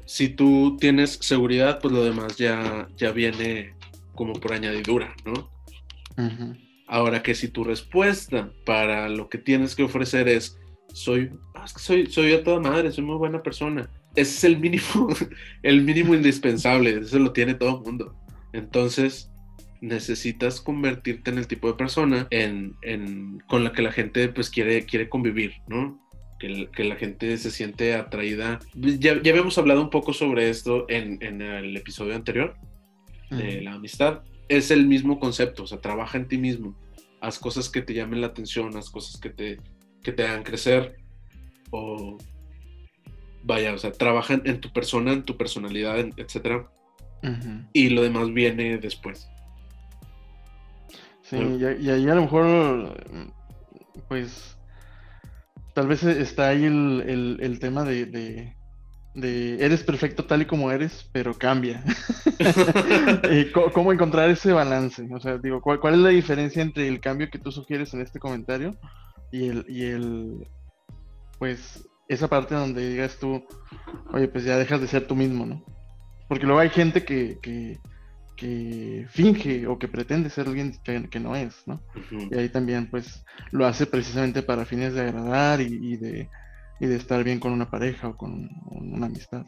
[0.06, 3.74] si tú tienes seguridad, pues lo demás ya, ya viene
[4.16, 5.50] como por añadidura, ¿no?
[6.16, 6.56] Ajá.
[6.90, 10.60] Ahora que si tu respuesta para lo que tienes que ofrecer es
[10.92, 13.90] soy, ah, soy, soy a toda madre, soy muy buena persona.
[14.16, 15.08] Ese es el mínimo,
[15.64, 18.16] el mínimo indispensable, eso lo tiene todo el mundo.
[18.54, 19.32] Entonces,
[19.82, 24.50] necesitas convertirte en el tipo de persona en, en, con la que la gente pues
[24.50, 26.00] quiere, quiere convivir, ¿no?
[26.40, 28.60] Que, que la gente se siente atraída.
[28.74, 32.56] Ya, ya habíamos hablado un poco sobre esto en, en el episodio anterior
[33.30, 36.76] de la amistad, es el mismo concepto, o sea, trabaja en ti mismo,
[37.22, 39.58] haz cosas que te llamen la atención, haz cosas que te,
[40.04, 40.98] que te hagan crecer,
[41.72, 42.18] o
[43.44, 46.66] vaya, o sea, trabaja en, tu persona, en tu personalidad, etc.
[47.74, 49.30] Y lo demás viene después.
[51.22, 53.32] Sí, y, ahí a lo mejor,
[54.08, 54.58] pues,
[55.74, 58.59] tal vez está ahí el, tema de de
[59.24, 61.84] eres perfecto tal y como eres, pero cambia.
[63.74, 65.08] ¿Cómo encontrar ese balance?
[65.14, 68.20] O sea, digo, ¿cuál, es la diferencia entre el cambio que tú sugieres en este
[68.20, 68.78] comentario
[69.32, 70.48] y el, y el,
[71.38, 73.44] pues, esa parte donde digas tú,
[74.12, 75.64] oye, pues ya dejas de ser tú mismo, ¿no?
[76.28, 77.78] Porque luego hay gente que, que,
[79.10, 81.82] finge o que pretende ser alguien que, no es, ¿no?
[82.32, 86.30] Y ahí también, pues, lo hace precisamente para fines de agradar y de
[86.80, 89.46] y de estar bien con una pareja o con una amistad.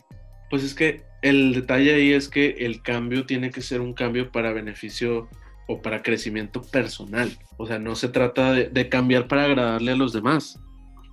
[0.50, 4.32] Pues es que el detalle ahí es que el cambio tiene que ser un cambio
[4.32, 5.30] para beneficio
[5.67, 7.32] o para crecimiento personal.
[7.58, 10.60] O sea, no se trata de, cambiar para agradarle a los demás,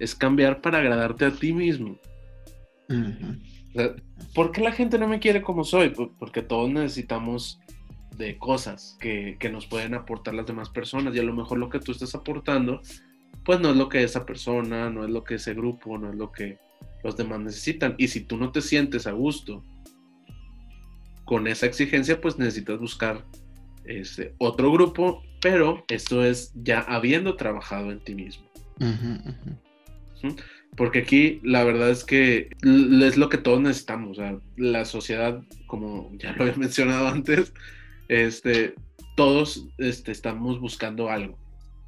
[0.01, 1.99] es cambiar para agradarte a ti mismo.
[4.35, 5.91] ¿Por qué la gente no me quiere como soy?
[6.19, 7.61] Porque todos necesitamos
[8.17, 11.69] de cosas que, que, nos pueden aportar las demás personas y a lo mejor lo
[11.69, 12.81] que tú estás aportando
[13.49, 16.17] pues no es lo que esa persona, no es lo que ese grupo, no es
[16.17, 16.59] lo que
[17.03, 17.95] los demás necesitan.
[17.97, 19.65] Y si tú no te sientes a gusto
[21.25, 23.25] con esa exigencia, pues necesitas buscar
[23.87, 28.47] este, otro grupo, pero esto es ya habiendo trabajado en ti mismo.
[30.77, 34.19] Porque aquí la verdad es que es lo que todos necesitamos.
[34.59, 37.55] la sociedad, como ya lo había mencionado antes,
[38.09, 38.75] este,
[39.17, 41.39] todos este, estamos buscando algo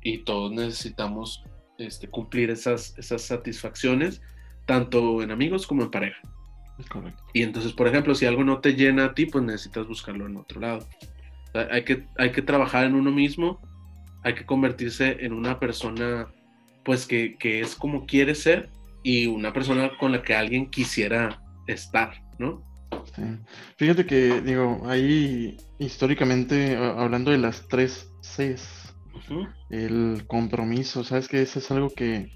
[0.03, 1.44] y todos necesitamos
[1.81, 4.21] este, cumplir esas, esas satisfacciones,
[4.66, 6.21] tanto en amigos como en pareja.
[7.35, 10.37] Y entonces, por ejemplo, si algo no te llena a ti, pues necesitas buscarlo en
[10.37, 10.87] otro lado.
[11.55, 13.61] hay, que, hay que trabajar en uno mismo,
[14.23, 16.29] hay que convertirse en una persona,
[16.85, 18.71] pues que, que es como quiere ser
[19.03, 22.62] y una persona con la que alguien quisiera estar, ¿no?
[23.77, 28.80] Fíjate que, digo, ahí históricamente, hablando de las tres Cs,
[29.70, 31.28] el compromiso, ¿sabes?
[31.28, 32.30] Que eso es algo que,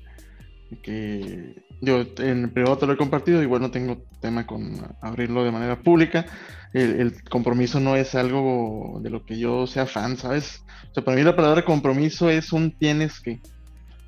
[0.82, 5.52] que Yo en privado te lo he compartido, igual no tengo tema con abrirlo de
[5.52, 6.26] manera pública.
[6.72, 10.64] El, compromiso no es algo de lo que yo sea fan, ¿sabes?
[10.90, 13.40] O sea, para mí la palabra compromiso es un tienes que.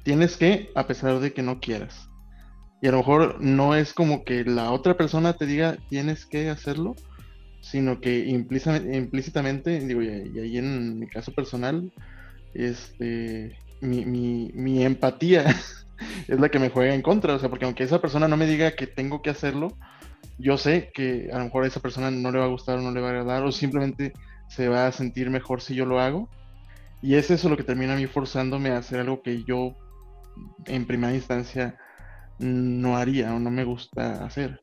[0.03, 2.09] Tienes que, a pesar de que no quieras.
[2.81, 6.49] Y a lo mejor no es como que la otra persona te diga tienes que
[6.51, 6.95] hacerlo,
[7.61, 11.93] sino que implícitamente, digo, y, ahí en mi caso personal,
[12.65, 15.45] este, mi, empatía
[16.29, 18.47] es la que me juega en contra, o sea, porque aunque esa persona no me
[18.47, 19.77] diga que tengo que hacerlo,
[20.39, 22.83] yo sé que a lo mejor a esa persona no le va a gustar o
[22.83, 24.13] no le va a agradar, o simplemente
[24.49, 26.29] se va a sentir mejor si yo lo hago.
[27.03, 29.77] Y es eso lo que termina a mí forzándome a hacer algo que yo
[30.67, 31.77] en primera instancia
[32.39, 34.61] no haría o no me gusta hacer.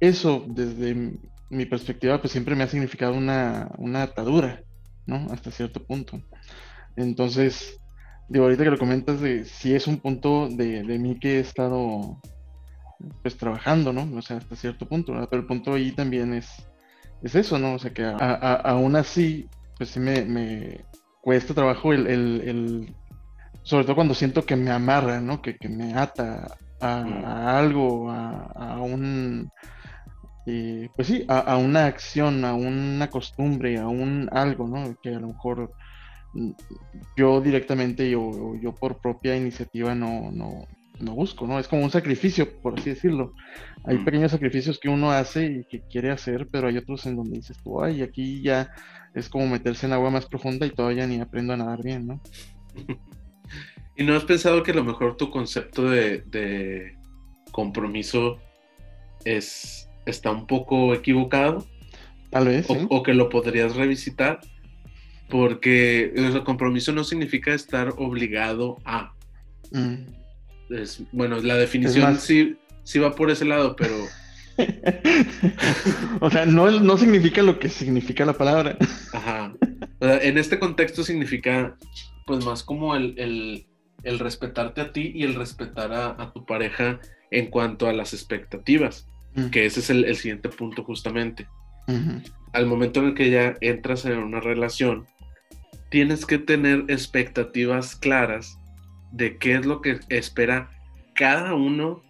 [0.00, 1.18] Eso, desde
[1.50, 4.62] mi perspectiva, pues siempre me ha significado una, una atadura,
[5.06, 5.26] ¿no?
[5.30, 6.20] Hasta cierto punto.
[6.96, 7.80] Entonces,
[8.28, 11.40] digo, ahorita que lo comentas, de, sí es un punto de, de mí que he
[11.40, 12.20] estado
[13.22, 14.08] pues trabajando, ¿no?
[14.16, 15.28] O sea, hasta cierto punto, ¿verdad?
[15.30, 16.48] Pero el punto ahí también es,
[17.22, 17.74] es eso, ¿no?
[17.74, 20.84] O sea, que aún así, pues sí me, me
[21.20, 22.96] cuesta trabajo el, el, el,
[23.62, 25.42] sobre todo cuando siento que me amarra, ¿no?
[25.42, 26.46] Que, que me ata
[26.80, 27.24] a, mm.
[27.24, 29.50] algo, a, un,
[30.46, 34.96] eh, pues sí, a, una acción, a una costumbre, a un algo, ¿no?
[35.00, 35.72] Que a lo mejor
[37.16, 40.66] yo directamente, yo, yo por propia iniciativa no, no,
[41.00, 41.58] no busco, ¿no?
[41.58, 43.32] Es como un sacrificio, por así decirlo.
[43.84, 44.04] Hay mm.
[44.04, 47.56] pequeños sacrificios que uno hace y que quiere hacer, pero hay otros en donde dices
[47.62, 48.70] tú, ay, aquí ya
[49.14, 52.20] es como meterse en agua más profunda y todavía ni aprendo a nadar bien, ¿no?
[53.96, 56.96] ¿Y no has pensado que a lo mejor tu concepto de,
[57.52, 58.38] compromiso
[59.24, 61.66] es, está un poco equivocado?
[62.30, 62.66] Tal vez.
[62.68, 64.40] O, que lo podrías revisitar
[65.28, 69.14] porque el compromiso no significa estar obligado a.
[69.72, 70.06] Mm.
[71.12, 73.94] bueno, la definición sí, sí va por ese lado, pero...
[76.20, 78.76] o sea, no, no significa lo que significa la palabra.
[79.12, 79.52] Ajá.
[80.00, 81.76] en este contexto significa,
[82.26, 83.66] pues más como el,
[84.04, 89.08] respetarte a ti y el respetar a, tu pareja en cuanto a las expectativas,
[89.50, 91.46] que ese es el, siguiente punto justamente.
[92.52, 95.06] Al momento en el que ya entras en una relación,
[95.90, 98.58] tienes que tener expectativas claras
[99.12, 100.70] de qué es lo que espera
[101.14, 102.02] cada uno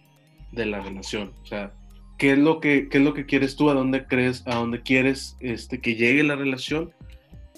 [0.51, 1.33] de la relación.
[1.43, 1.73] O sea,
[2.17, 5.35] qué es lo que, es lo que quieres tú, a dónde crees, a dónde quieres
[5.39, 6.91] este, que llegue la relación,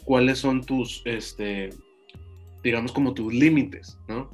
[0.03, 1.69] cuáles son tus, este,
[2.63, 4.29] digamos como tus límites, ¿no?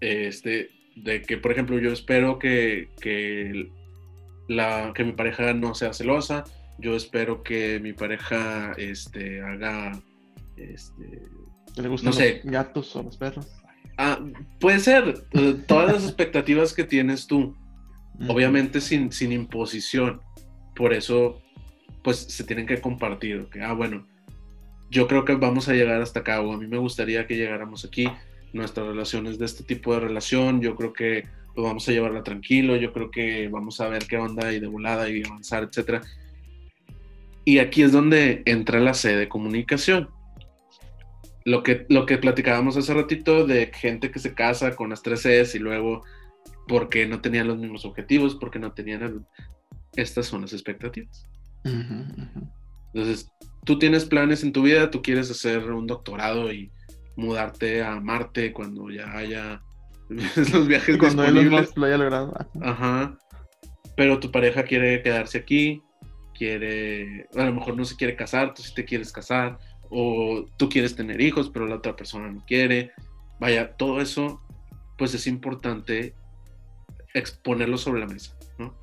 [0.00, 3.70] Este, de que, por ejemplo, yo espero que, que,
[4.48, 6.44] la, que mi pareja no sea celosa,
[6.78, 9.92] yo espero que mi pareja este, haga
[10.56, 11.22] este,
[11.76, 13.46] ¿Le gustan los gatos o los perros?
[13.96, 14.18] Ah,
[14.60, 15.24] puede ser.
[15.32, 17.56] Eh, todas las expectativas que tienes tú.
[18.28, 20.20] Obviamente sin, sin imposición.
[20.74, 21.40] Por eso,
[22.02, 23.48] pues se tienen que compartir.
[23.62, 24.06] Ah, bueno,
[24.90, 26.40] yo creo que vamos a llegar hasta acá.
[26.40, 28.08] O a mí me gustaría que llegáramos aquí.
[28.52, 30.60] Nuestra relación es de este tipo de relación.
[30.60, 31.26] Yo creo que
[31.58, 32.76] pues, vamos a llevarla tranquilo.
[32.76, 36.02] Yo creo que vamos a ver qué onda y de volada y avanzar, etcétera.
[37.44, 40.08] Y aquí es donde entra la sede de comunicación
[41.44, 45.22] lo que, lo que platicábamos hace ratito de gente que se casa con las tres
[45.22, 46.04] Cs y luego
[46.68, 49.26] porque no tenían los mismos objetivos, porque no tenían...
[49.96, 51.26] Estas son las expectativas.
[51.64, 53.32] Entonces,
[53.64, 56.70] tú tienes planes en tu vida, tú quieres hacer un doctorado y
[57.16, 59.62] mudarte a Marte cuando ya haya
[60.52, 61.76] los viajes cuando disponibles.
[61.76, 62.34] lo haya logrado.
[62.62, 63.16] Ajá.
[63.96, 65.82] Pero tu pareja quiere quedarse aquí,
[66.34, 69.58] quiere, a lo mejor no se quiere casar, tú sí te quieres casar,
[69.90, 72.92] o tú quieres tener hijos, pero la otra persona no quiere.
[73.40, 74.40] Vaya, todo eso,
[74.96, 76.14] pues es importante
[77.14, 78.76] exponerlo sobre la mesa, ¿no?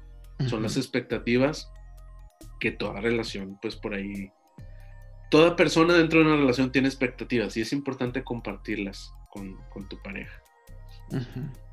[0.48, 1.72] Son las expectativas
[2.60, 4.32] que toda relación, pues por ahí,
[5.30, 10.42] toda persona dentro de una relación tiene expectativas y es importante compartirlas con, tu pareja.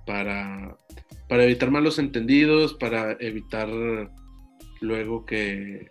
[0.07, 0.77] Para,
[1.29, 3.69] para evitar malos entendidos, para evitar
[4.81, 5.89] luego que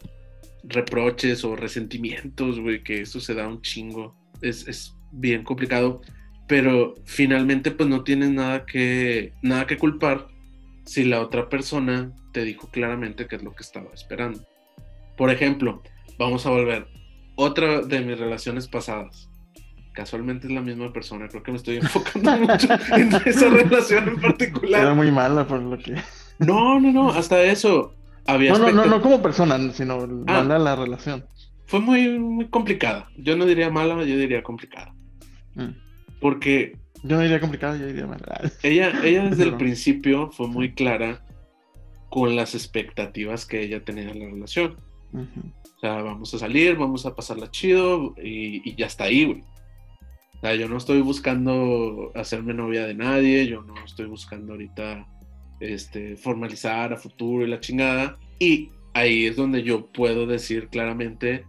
[0.64, 4.16] reproches o resentimientos, güey, que eso se da un chingo.
[4.42, 6.02] Es, bien complicado,
[6.48, 10.28] pero finalmente pues no tienes nada que, nada que culpar
[10.86, 14.48] si la otra persona te dijo claramente qué es lo que estaba esperando.
[15.18, 15.84] Por ejemplo,
[16.18, 16.88] vamos a volver.
[17.36, 19.31] Otra de mis relaciones pasadas.
[19.94, 24.22] Casualmente es la misma persona, creo que me estoy enfocando mucho en esa relación en
[24.22, 24.82] particular.
[24.82, 25.96] Era muy mala por lo que.
[26.40, 27.94] No, no, no, hasta eso
[28.28, 29.96] no, no, no, no como persona, sino
[30.28, 30.44] ah.
[30.44, 31.26] mala la relación.
[31.66, 33.10] Fue muy, muy complicada.
[33.18, 34.94] Yo no diría mala, yo diría complicada.
[35.56, 35.72] Mm.
[36.20, 38.22] Porque Yo no diría complicado, yo diría mal.
[38.64, 41.24] Ella, ella desde el principio fue muy clara
[42.10, 44.78] con las expectativas que ella tenía en la relación.
[45.14, 49.44] O sea, vamos a salir, vamos a pasarla chido y, y ya está ahí, güey.
[50.42, 55.08] O sea, yo no estoy buscando hacerme novia de nadie, yo no estoy buscando ahorita
[55.60, 58.18] este, formalizar a futuro y la chingada.
[58.40, 61.46] Y ahí es donde yo puedo decir claramente,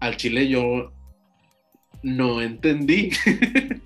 [0.00, 0.92] al chile yo
[2.02, 3.10] no entendí.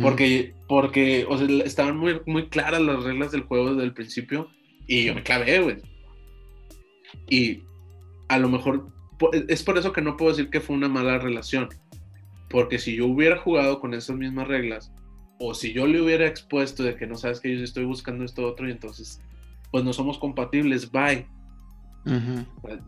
[0.00, 4.48] Porque, porque o sea, estaban muy, muy claras las reglas del juego desde el principio
[4.86, 5.76] y yo me clavé, güey.
[7.28, 7.64] Y
[8.28, 8.88] a lo mejor
[9.48, 11.68] es por eso que no puedo decir que fue una mala relación.
[12.54, 14.92] Porque si yo hubiera jugado con esas mismas reglas,
[15.40, 18.46] o si yo le hubiera expuesto de que no sabes que yo estoy buscando esto
[18.46, 19.20] otro y entonces,
[19.72, 21.26] pues no somos compatibles, bye.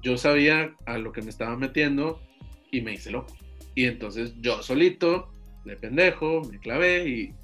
[0.03, 2.21] Yo sabía a lo que me estaba metiendo
[2.71, 3.37] y me hice loco.
[3.75, 7.35] Y entonces yo solito, de pendejo, me clavé y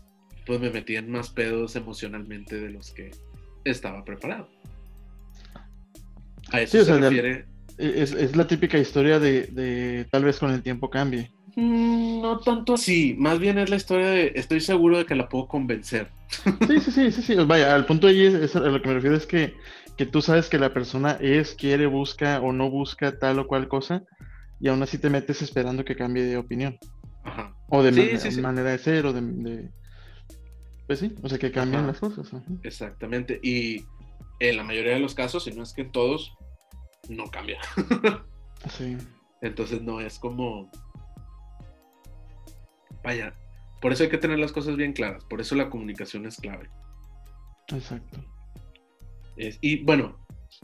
[0.46, 3.11] pues me metí en más pedos emocionalmente de los que
[3.64, 4.48] estaba preparado.
[6.52, 7.46] A eso se refiere.
[7.78, 11.32] Es, la típica historia de, tal vez con el tiempo cambie.
[11.56, 15.28] Mm, no tanto así, más bien es la historia de estoy seguro de que la
[15.28, 16.08] puedo convencer.
[16.28, 17.34] Sí, sí, sí, sí, sí.
[17.34, 19.54] Vaya, al punto ahí es, a lo que me refiero es que,
[19.96, 23.68] que tú sabes que la persona es, quiere, busca o no busca tal o cual
[23.68, 24.02] cosa,
[24.60, 26.78] y aún así te metes esperando que cambie de opinión.
[27.24, 27.54] Ajá.
[27.68, 27.92] O de
[28.40, 29.68] manera de ser, o de,
[30.86, 32.30] Pues sí, o sea, que cambien las cosas.
[32.62, 33.84] Exactamente, y
[34.40, 36.32] en la mayoría de los casos, si no es que en todos,
[37.08, 37.58] no cambia.
[38.70, 38.96] sí.
[39.40, 40.70] Entonces no es como...
[43.02, 43.34] Vaya,
[43.80, 46.70] por eso hay que tener las cosas bien claras, por eso la comunicación es clave.
[47.68, 48.18] Exacto.
[49.36, 50.18] y bueno,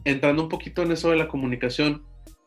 [0.04, 2.04] entrando un poquito en eso de la comunicación,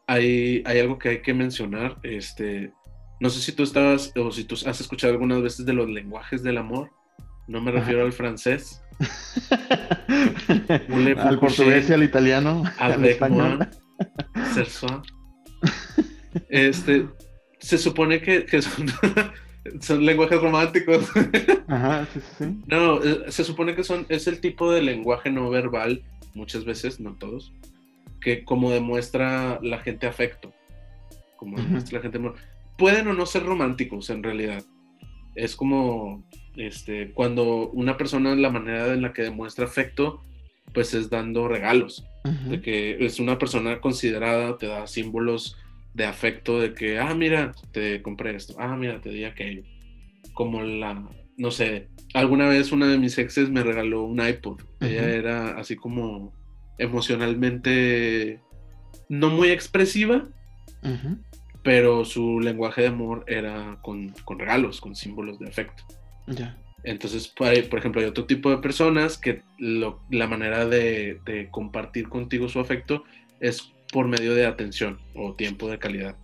[0.07, 1.97] hay, algo que hay que mencionar.
[2.03, 2.73] Este,
[3.19, 6.43] no sé si tú estabas o si tú has escuchado algunas veces de los lenguajes
[6.43, 6.91] del amor.
[7.47, 8.83] No me refiero al francés.
[11.17, 12.63] al portugués y al italiano.
[12.77, 13.67] Al español.
[16.47, 17.07] Este,
[17.59, 18.87] se supone que, son,
[19.79, 21.09] son, lenguajes románticos.
[21.67, 22.57] Ajá, sí, sí.
[22.67, 26.99] No, eh, se supone que son, es el tipo de lenguaje no verbal, muchas veces,
[26.99, 27.53] no todos,
[28.21, 30.53] que como demuestra la gente afecto,
[31.37, 32.19] como demuestra la gente
[32.77, 34.63] pueden o no ser románticos en realidad.
[35.35, 36.23] Es como
[36.57, 40.21] este cuando una persona la manera en la que demuestra afecto
[40.73, 45.57] pues es dando regalos, de que es una persona considerada, te da símbolos
[45.93, 49.63] de afecto de que, ah, mira, te compré esto, ah, mira, te di aquello.
[50.33, 54.61] Como la, no sé, alguna vez una de mis exes me regaló un iPod.
[54.79, 56.33] Ella era así como
[56.77, 58.39] emocionalmente
[59.09, 60.27] no muy expresiva,
[61.63, 65.83] pero su lenguaje de amor era con, regalos, con símbolos de afecto.
[66.83, 72.59] Entonces, por, ejemplo, hay otro tipo de personas que la manera de, compartir contigo su
[72.59, 73.03] afecto
[73.39, 76.15] es por medio de atención o tiempo de calidad.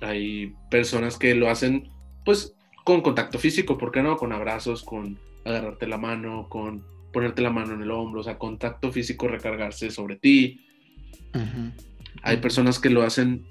[0.00, 1.90] Hay personas que lo hacen,
[2.24, 4.16] pues, con contacto físico, ¿por qué no?
[4.16, 8.38] Con abrazos, con agarrarte la mano, con ponerte la mano en el hombro, o sea,
[8.38, 10.66] contacto físico, recargarse sobre ti.
[12.22, 13.46] Hay personas que lo hacen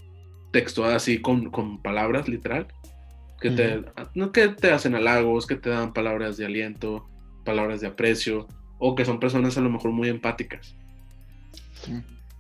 [0.52, 2.68] texto así con, palabras, literal,
[3.42, 3.84] que, te,
[4.16, 7.10] no, que te hacen halagos, que te dan palabras de aliento,
[7.44, 8.48] palabras de aprecio,
[8.80, 10.76] o que son personas a lo mejor muy empáticas.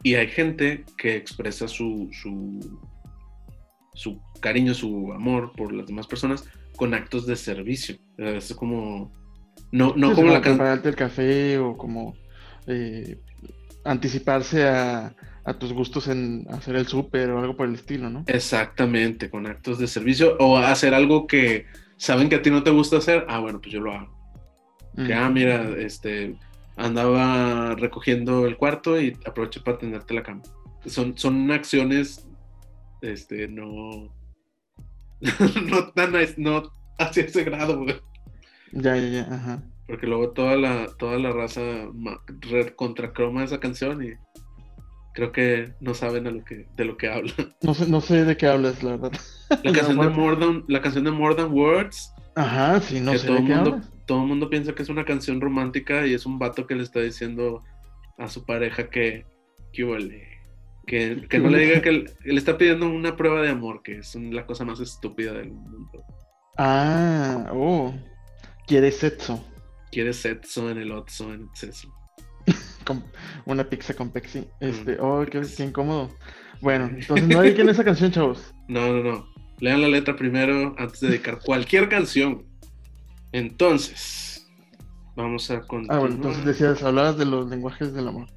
[0.04, 2.82] Y hay gente que expresa su, su,
[3.94, 7.96] su cariño, su amor por las demás personas con actos de servicio.
[8.18, 9.12] Es como
[9.72, 12.16] no, no como, la prepararte el café o como
[12.68, 13.18] eh,
[13.84, 15.16] anticiparse a,
[15.60, 18.24] tus gustos en hacer el súper o algo por el estilo, ¿no?
[18.28, 21.66] Exactamente, con actos de servicio o hacer algo que
[21.98, 24.16] saben que a ti no te gusta hacer, ah, bueno, pues yo lo hago.
[24.96, 26.36] Que, ah, mira, este,
[26.76, 30.42] andaba recogiendo el cuarto y aproveché para tenderte la cama.
[30.86, 32.28] Son, son acciones,
[33.02, 34.14] este, no,
[35.70, 37.96] no tan, no hacia ese grado, güey.
[38.72, 39.64] Ya, ya, ya, ajá.
[39.88, 41.62] Porque luego toda la, toda la raza
[42.42, 42.74] red
[43.14, 44.14] croma esa canción y
[45.14, 47.34] creo que no saben lo que, de lo que habla.
[47.62, 49.12] No sé, no sé de qué hablas, la verdad.
[49.64, 52.14] La canción, de More Than, la canción de More Than Words.
[52.36, 55.06] Ajá, sí, no sé todo de qué mundo, Todo el mundo piensa que es una
[55.06, 57.64] canción romántica y es un vato que le está diciendo
[58.18, 59.26] a su pareja que,
[59.72, 60.28] que,
[60.86, 64.16] que, que no le diga que le está pidiendo una prueba de amor, que es
[64.16, 66.04] la cosa más estúpida del mundo.
[66.58, 67.94] Ah, oh.
[68.68, 69.44] Quiere sexo.
[69.92, 71.94] Quiere sexo en el Otso, en exceso.
[73.46, 74.48] una pizza con Pexi.
[74.60, 76.10] Este, oh, qué, incómodo.
[76.62, 78.54] Bueno, entonces no hay en esa canción, chavos.
[78.68, 79.28] No, no, no.
[79.60, 82.46] Lean la letra primero antes de dedicar cualquier canción.
[83.34, 84.48] Entonces,
[85.16, 85.98] vamos a continuar.
[85.98, 88.28] Ah, bueno, entonces decías, hablabas de los lenguajes del amor.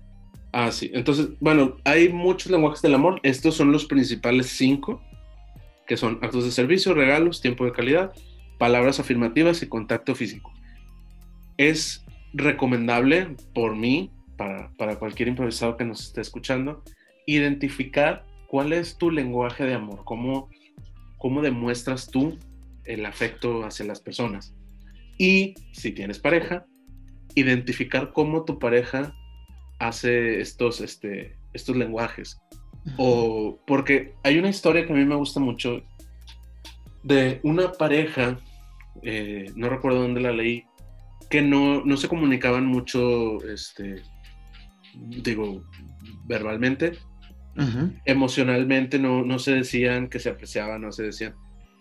[0.52, 0.90] Ah, sí.
[0.94, 3.20] Entonces, bueno, hay muchos lenguajes del amor.
[3.22, 5.02] Estos son los principales cinco,
[5.86, 8.12] que son actos de servicio, regalos, tiempo de calidad,
[8.58, 10.50] palabras afirmativas y contacto físico.
[11.58, 16.82] Es recomendable por mí, para, para cualquier improvisado que nos esté escuchando,
[17.26, 20.48] identificar cuál es tu lenguaje de amor, cómo,
[21.18, 22.38] cómo demuestras tú
[22.84, 24.54] el afecto hacia las personas.
[25.18, 26.66] Y si tienes pareja,
[27.34, 29.14] identificar cómo tu pareja
[29.78, 32.40] hace estos, este, estos lenguajes.
[32.96, 35.82] O porque hay una historia que a mí me gusta mucho
[37.02, 38.38] de una pareja,
[39.02, 40.64] eh, no recuerdo dónde la leí,
[41.30, 44.02] que no, no se comunicaban mucho, este,
[44.94, 45.64] digo,
[46.24, 46.92] verbalmente,
[48.04, 51.34] emocionalmente no, no se decían que se apreciaban, no se decían,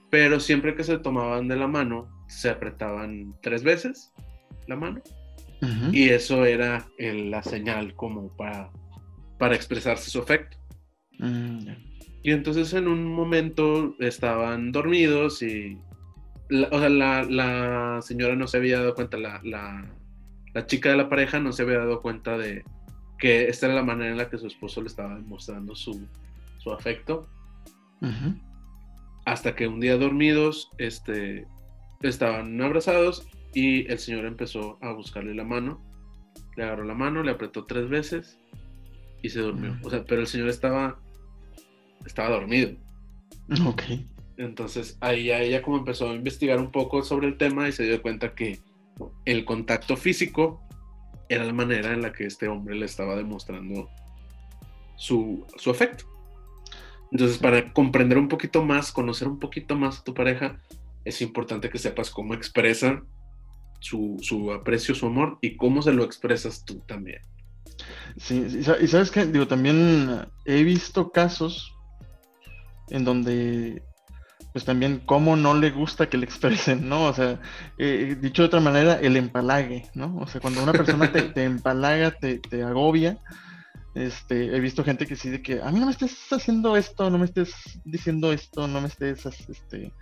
[0.09, 4.11] pero siempre que se tomaban de la mano, se apretaban tres veces
[4.67, 5.01] la mano
[5.91, 8.69] y eso era la señal como para,
[9.39, 10.57] para expresarse su afecto.
[11.17, 11.69] Mm,
[12.23, 15.79] y entonces en un momento estaban dormidos y
[16.49, 21.09] la, o sea, la, señora no se había dado cuenta, la, la, chica de la
[21.09, 22.63] pareja no se había dado cuenta de
[23.17, 26.07] que esta era la manera en la que su esposo le estaba demostrando su,
[26.59, 27.27] su afecto.
[29.25, 31.47] Hasta que un día dormidos, este,
[32.09, 35.81] estaban abrazados y el señor empezó a buscarle la mano.
[36.55, 38.39] Le agarró la mano, le apretó tres veces
[39.21, 39.77] y se durmió.
[39.83, 40.99] O sea, pero el señor estaba,
[42.05, 42.71] estaba dormido.
[43.65, 43.83] Ok.
[44.37, 47.83] Entonces ahí ya ella como empezó a investigar un poco sobre el tema y se
[47.83, 48.59] dio cuenta que
[49.25, 50.61] el contacto físico
[51.29, 53.89] era la manera en la que este hombre le estaba demostrando
[54.95, 56.05] su, su afecto.
[57.11, 60.59] Entonces, para comprender un poquito más, conocer un poquito más a tu pareja,
[61.05, 63.01] es importante que sepas cómo expresa
[63.79, 67.21] su, aprecio, su amor y cómo se lo expresas tú también.
[68.17, 71.71] Sí, y sabes que, digo, también he visto casos
[72.89, 73.83] en donde,
[74.53, 77.05] pues también, cómo no le gusta que le expresen, ¿no?
[77.05, 77.39] O sea,
[77.77, 80.17] eh, dicho de otra manera, el empalague, ¿no?
[80.17, 83.19] O sea, cuando una persona te, te empalaga, te, te agobia,
[83.95, 87.09] este, he visto gente que sí de que a mí no me estés haciendo esto,
[87.09, 87.53] no me estés
[87.85, 89.93] diciendo esto, no me estés, este,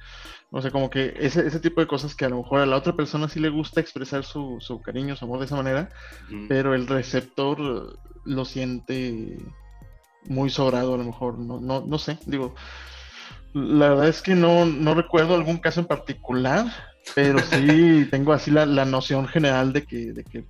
[0.55, 2.77] o sea, como que ese, ese tipo de cosas que a lo mejor a la
[2.77, 5.89] otra persona sí le gusta expresar su, su cariño, su amor de esa manera,
[6.47, 9.39] pero el receptor lo siente
[10.25, 12.53] muy sobrado a lo mejor, no, no, no sé, digo,
[13.55, 16.67] la verdad es que no, no recuerdo algún caso en particular,
[17.15, 20.45] pero sí tengo así la, la noción general de que, de que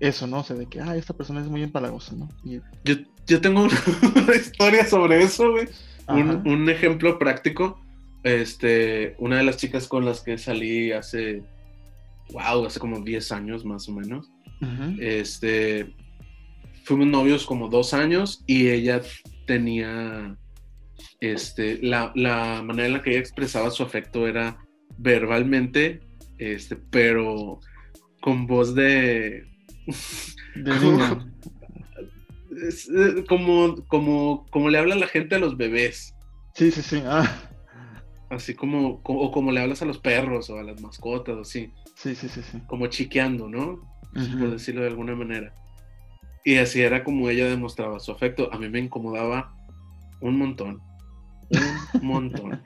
[0.00, 0.38] eso, ¿no?
[0.40, 2.28] O sea, de que, ah, esta persona es muy empalagosa, ¿no?
[2.42, 2.94] Yo,
[3.26, 3.62] yo tengo
[4.16, 5.68] una historia sobre eso, güey.
[6.08, 7.78] Un, un, ejemplo práctico.
[8.22, 11.42] Este, una de las chicas con las que salí hace,
[12.30, 14.30] wow, hace como 10 años más o menos.
[15.00, 15.92] Este,
[16.84, 19.02] fuimos novios como dos años y ella
[19.46, 20.36] tenía,
[21.20, 24.56] este, la, la manera en la que ella expresaba su afecto era
[24.98, 26.00] verbalmente,
[26.38, 27.58] este, pero
[28.20, 29.48] con voz de
[32.54, 36.14] Eh, como, como, como le habla la gente a los bebés.
[36.54, 37.02] Sí, sí, sí.
[37.04, 37.50] Ah.
[38.32, 41.70] Así como, o como le hablas a los perros o a las mascotas, así.
[41.94, 42.62] Sí, sí, sí, sí.
[42.66, 43.78] Como chiqueando, ¿no?
[44.38, 45.52] Por decirlo de alguna manera.
[46.42, 48.50] Y así era como ella demostraba su afecto.
[48.50, 49.54] A mí me incomodaba
[50.22, 50.80] un montón.
[52.00, 52.62] Un montón.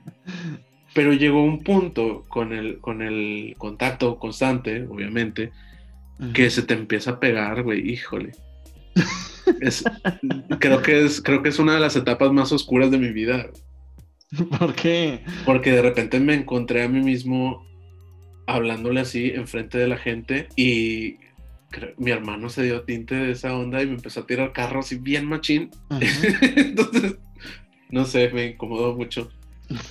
[0.94, 5.50] Pero llegó un punto con el, con el contacto constante, obviamente,
[6.32, 8.30] que se te empieza a pegar, güey, híjole.
[10.60, 13.50] creo, que es, creo que es una de las etapas más oscuras de mi vida.
[14.58, 15.20] ¿Por qué?
[15.44, 17.66] Porque de repente me encontré a mí mismo
[18.46, 21.16] hablándole así enfrente de la gente y
[21.98, 24.96] mi hermano se dio tinte de esa onda y me empezó a tirar carro así
[24.96, 25.70] bien machín.
[26.56, 27.16] Entonces,
[27.90, 29.30] no sé, me incomodó mucho.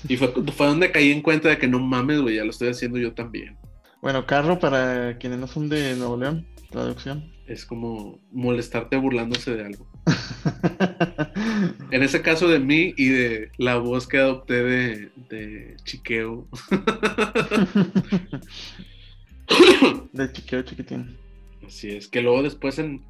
[0.07, 2.69] Y fue, fue donde caí en cuenta de que no mames, güey, ya lo estoy
[2.69, 3.57] haciendo yo también.
[4.01, 7.34] Bueno, carro para quienes no son de Nuevo León, traducción.
[7.47, 9.87] Es como molestarte burlándose de algo.
[11.91, 16.47] en ese caso de mí y de la voz que adopté de, chiqueo.
[20.13, 21.17] de chiqueo chiquitín.
[21.65, 23.03] Así es, que luego después en,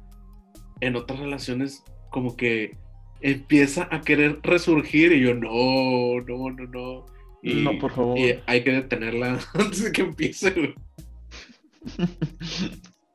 [0.80, 2.76] en otras relaciones como que
[3.20, 7.06] empieza a querer resurgir y yo no, no, no, no.
[7.42, 8.18] Y, no, por favor.
[8.18, 10.74] Y hay que detenerla antes de que empiece.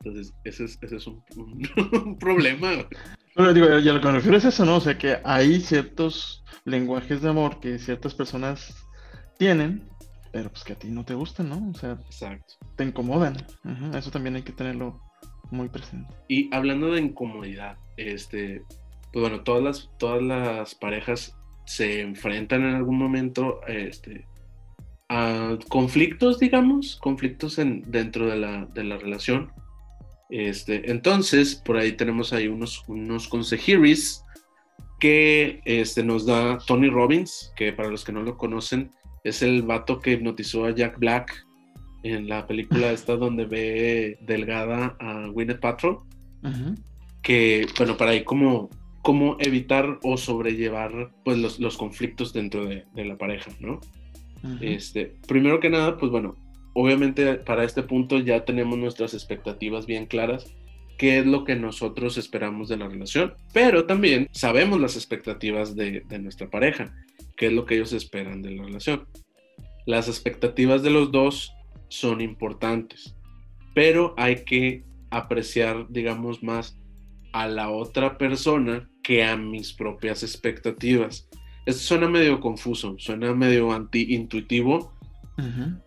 [0.04, 1.24] Entonces, ese es, ese es un,
[2.20, 2.70] problema.
[3.36, 4.78] Pero digo, ya lo que me refiero es eso, ¿no?
[4.78, 8.76] O sea, que hay ciertos lenguajes de amor que ciertas personas
[9.38, 9.91] tienen
[10.32, 11.70] pero pues que a ti no te gustan, ¿no?
[11.70, 12.56] O sea, Exacto.
[12.76, 13.36] te incomodan.
[13.93, 15.02] Eso también hay que tenerlo
[15.52, 16.14] muy presente.
[16.28, 18.64] Y hablando de incomodidad, este,
[19.12, 21.36] pues bueno, todas las, todas las parejas
[21.66, 24.26] se enfrentan en algún momento este,
[25.10, 29.52] a conflictos, digamos, conflictos en, dentro de la, de la relación.
[30.32, 34.24] Este, entonces, por ahí tenemos ahí unos, unos consejeros
[35.00, 38.92] que este, nos da Tony Robbins, que para los que no lo conocen,
[39.24, 41.46] es el vato que hipnotizó a Jack Black
[42.04, 46.04] en la película esta donde ve delgada a Gwyneth Paltrow
[46.44, 46.76] Ujú,
[47.22, 48.70] que, bueno, para ahí como,
[49.04, 53.80] como evitar o sobrellevar pues los, los conflictos dentro de, de la pareja, ¿no?
[54.60, 56.36] Este, primero que nada, pues bueno,
[56.74, 60.53] obviamente para este punto ya tenemos nuestras expectativas bien claras,
[60.97, 66.01] qué es lo que nosotros esperamos de la relación, pero también sabemos las expectativas de,
[66.01, 66.93] de nuestra pareja,
[67.36, 69.07] qué es lo que ellos esperan de la relación.
[69.86, 71.53] Las expectativas de los dos
[71.89, 73.15] son importantes,
[73.74, 76.78] pero hay que apreciar, digamos, más
[77.34, 81.28] a la otra persona que a mis propias expectativas.
[81.65, 84.93] Esto suena medio confuso, suena medio anti-intuitivo,
[85.38, 85.82] Ujú,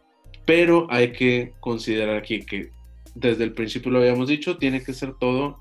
[0.45, 2.71] pero hay que considerar aquí que
[3.15, 5.61] desde el principio lo habíamos dicho, tiene que ser todo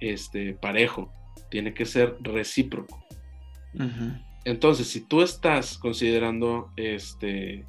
[0.00, 1.12] este, parejo,
[1.50, 3.04] tiene que ser recíproco.
[4.44, 7.66] Entonces, si tú estás considerando, este,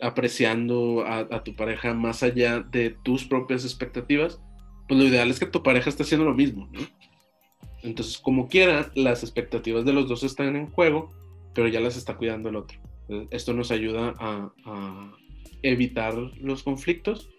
[0.00, 4.40] apreciando a, a tu pareja más allá de tus propias expectativas,
[4.86, 6.80] pues lo ideal es que tu pareja esté haciendo lo mismo, ¿no?
[7.82, 11.12] Entonces, como quiera, las expectativas de los dos están en juego,
[11.54, 12.78] pero ya las está cuidando el otro.
[13.30, 15.16] Esto nos ayuda a, a
[15.62, 17.30] evitar los conflictos.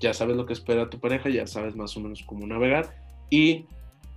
[0.00, 2.94] Ya sabes lo que espera tu pareja, ya sabes más o menos cómo navegar
[3.30, 3.66] y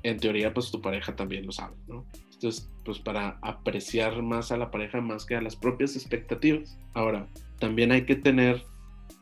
[0.03, 2.05] en teoría pues tu pareja también lo sabe, ¿no?
[2.33, 6.77] Entonces, pues para apreciar más a la pareja más que a las propias expectativas.
[6.93, 7.27] Ahora,
[7.59, 8.63] también hay que tener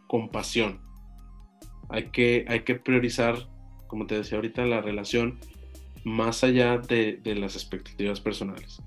[0.07, 0.81] compasión.
[1.89, 3.47] Hay que, hay que priorizar,
[3.87, 5.39] como te decía ahorita, la relación
[6.03, 8.81] más allá de, de las expectativas personales.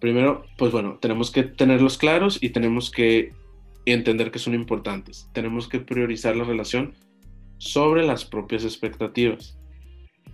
[0.00, 3.32] Primero, pues bueno, tenemos que tenerlos claros y tenemos que
[3.86, 5.28] entender que son importantes.
[5.32, 6.94] Tenemos que priorizar la relación
[7.58, 9.58] sobre las propias expectativas.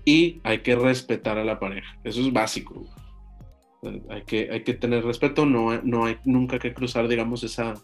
[0.05, 1.99] Y hay que respetar a la pareja.
[2.05, 2.87] Eso es básico.
[4.11, 7.75] Hay que, hay que tener respeto, no, no hay nunca que cruzar, digamos, esa,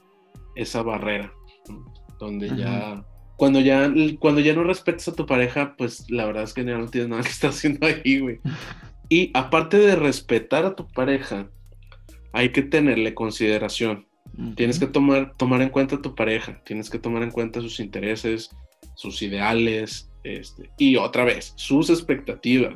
[0.55, 1.33] esa barrera.
[1.69, 1.93] ¿no?
[2.19, 2.57] Donde Ujú.
[2.57, 3.05] ya,
[3.37, 6.79] cuando ya, cuando ya no respetas a tu pareja, pues la verdad es que ya
[6.79, 8.41] no tienes nada que estar haciendo ahí, güey.
[9.09, 11.51] Y aparte de respetar a tu pareja,
[12.33, 14.07] hay que tenerle consideración.
[14.57, 17.79] Tienes que tomar, tomar en cuenta a tu pareja, tienes que tomar en cuenta sus
[17.79, 18.51] intereses,
[18.95, 22.75] sus ideales, este, y otra vez, sus expectativas.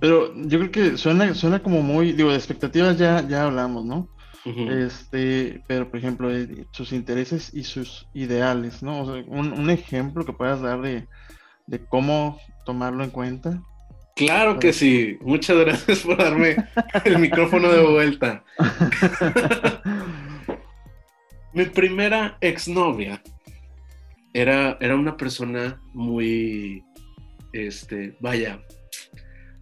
[0.00, 4.08] Pero yo creo que suena, suena como muy, digo, de expectativas ya, ya hablamos, ¿no?
[4.44, 9.00] Este, pero por ejemplo, eh, sus intereses y sus ideales, ¿no?
[9.00, 11.08] O sea, un, un ejemplo que puedas dar de,
[11.66, 13.62] de cómo tomarlo en cuenta.
[14.16, 15.16] Claro que sí.
[15.22, 16.56] Muchas gracias por darme
[17.04, 18.44] el micrófono de vuelta.
[21.54, 23.22] Mi primera exnovia
[24.32, 26.82] era, era una persona muy,
[27.52, 28.60] este, vaya,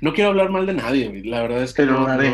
[0.01, 2.31] no quiero hablar mal de nadie, la verdad es que Pero no, haré.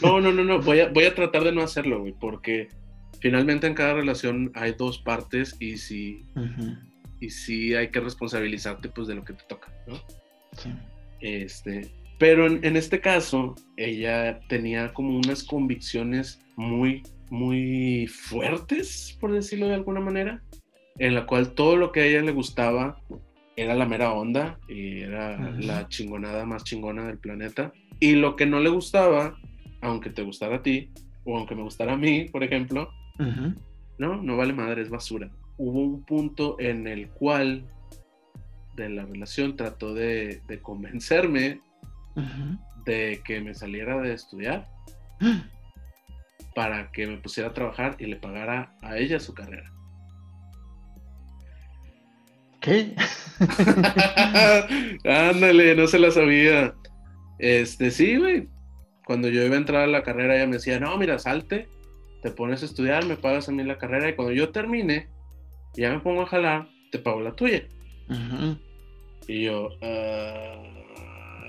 [0.00, 2.68] no, no, no, no, voy a, voy a tratar de no hacerlo, güey, porque
[3.20, 5.72] finalmente en cada relación hay dos partes y
[6.36, 6.76] Ujú,
[7.20, 9.94] y si hay que responsabilizarte pues de lo que te toca, ¿no?
[10.56, 10.70] sí.
[11.20, 17.02] Este, pero en, en este caso, ella tenía como unas convicciones muy,
[17.32, 20.42] muy fuertes, por decirlo de alguna manera,
[20.98, 23.00] en la cual todo lo que a ella le gustaba
[23.56, 27.72] era la mera onda y era la chingonada más chingona del planeta.
[28.00, 29.38] Y lo que no le gustaba,
[29.80, 30.90] aunque te gustara a ti,
[31.24, 32.90] o aunque me gustara a mí, por ejemplo,
[33.96, 35.30] no, no vale madre, es basura.
[35.56, 37.64] Hubo un punto en el cual
[38.76, 41.60] de la relación trató de, de convencerme
[42.84, 44.68] de que me saliera de estudiar
[46.54, 49.70] para que me pusiera a trabajar y le pagara a ella su carrera.
[52.60, 52.94] ¿Qué?
[55.04, 56.74] Ándale, no se la sabía.
[57.38, 58.48] Este, sí, güey.
[59.04, 61.68] Cuando yo iba a entrar a la carrera, ella me decía, no, mira, salte,
[62.22, 65.08] te pones a estudiar, me pagas a mí la carrera y cuando yo termine,
[65.74, 67.64] ya me pongo a jalar, te pago la tuya.
[68.08, 68.58] Ujú.
[69.26, 70.62] Y yo, "Ah,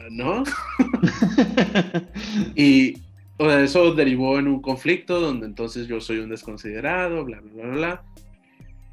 [0.10, 0.43] ¿no?
[2.56, 2.93] Y
[3.38, 7.64] o sea, eso derivó en un conflicto donde entonces yo soy un desconsiderado, bla, bla,
[7.64, 8.04] bla, bla.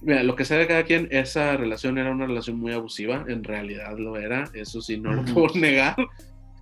[0.02, 3.44] Mira, lo que sea de cada quien, esa relación era una relación muy abusiva, en
[3.44, 5.94] realidad lo era, eso sí, no lo puedo negar,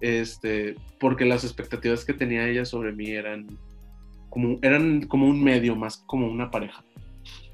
[0.00, 3.46] este, porque las expectativas que tenía ella sobre mí eran
[4.28, 6.82] como, eran como un medio, más como una pareja.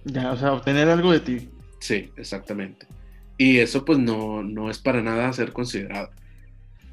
[0.05, 1.49] Ya, o sea, obtener algo de ti.
[1.81, 2.87] Sí, exactamente.
[3.37, 6.11] Y eso pues no, no es para nada ser considerado.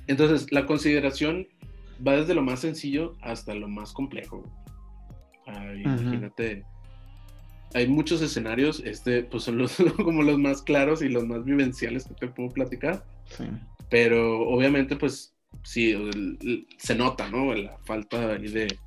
[0.08, 1.48] Entonces, la consideración
[2.06, 4.44] va desde lo más sencillo hasta lo más complejo.
[5.76, 6.64] Imagínate,
[7.74, 12.06] hay muchos escenarios, este pues son los, como los más claros y los más vivenciales
[12.06, 13.04] que te puedo platicar.
[13.26, 13.46] Sí.
[13.90, 15.96] Pero obviamente pues sí,
[16.78, 17.54] se nota, ¿no?
[17.54, 18.78] La falta de,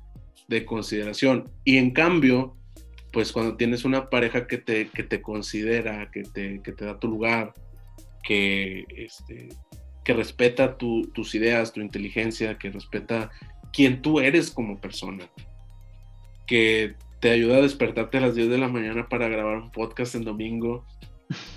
[0.47, 1.51] de consideración.
[1.63, 2.55] Y en cambio,
[3.11, 6.99] pues cuando tienes una pareja que te, que te considera, que te, que te da
[6.99, 7.53] tu lugar,
[8.23, 9.49] que, este,
[10.05, 13.31] que respeta tus ideas, tu inteligencia, que respeta
[13.73, 15.27] quién tú eres como persona,
[16.45, 20.13] que te ayuda a despertarte a las 10 de la mañana para grabar un podcast
[20.13, 20.85] en domingo,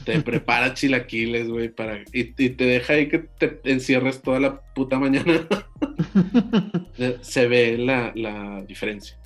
[0.05, 4.99] te prepara chilaquiles, güey, para, y, te deja ahí que te encierres toda la puta
[4.99, 5.47] mañana.
[7.21, 9.19] Se ve la, la diferencia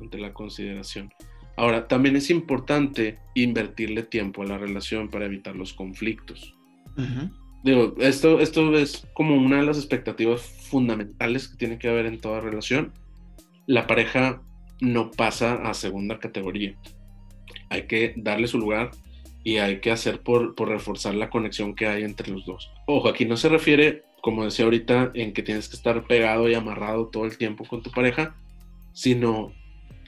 [0.00, 1.12] entre la consideración.
[1.56, 6.57] Ahora, también es importante invertirle tiempo a la relación para evitar los conflictos.
[7.64, 12.20] Digo, esto, esto es como una de las expectativas fundamentales que tiene que haber en
[12.20, 12.92] toda relación.
[13.66, 14.42] La pareja
[14.80, 16.76] no pasa a segunda categoría.
[17.70, 18.90] Hay que darle su lugar
[19.44, 22.70] y hay que hacer por, por reforzar la conexión que hay entre los dos.
[22.86, 26.54] Ojo, aquí no se refiere, como decía ahorita, en que tienes que estar pegado y
[26.54, 28.36] amarrado todo el tiempo con tu pareja,
[28.92, 29.52] sino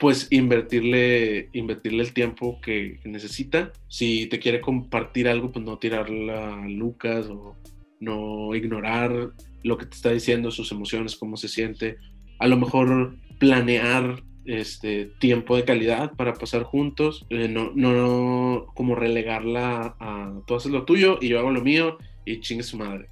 [0.00, 3.70] pues invertirle, invertirle el tiempo que, necesita.
[3.86, 7.56] Si te quiere compartir algo, pues no tirarla a Lucas o
[8.00, 9.32] no ignorar
[9.62, 11.98] lo que te está diciendo, sus emociones, cómo se siente.
[12.38, 18.94] A lo mejor planear este tiempo de calidad para pasar juntos, eh, no, no como
[18.94, 23.10] relegarla a tú haces lo tuyo y yo hago lo mío y chingue su madre.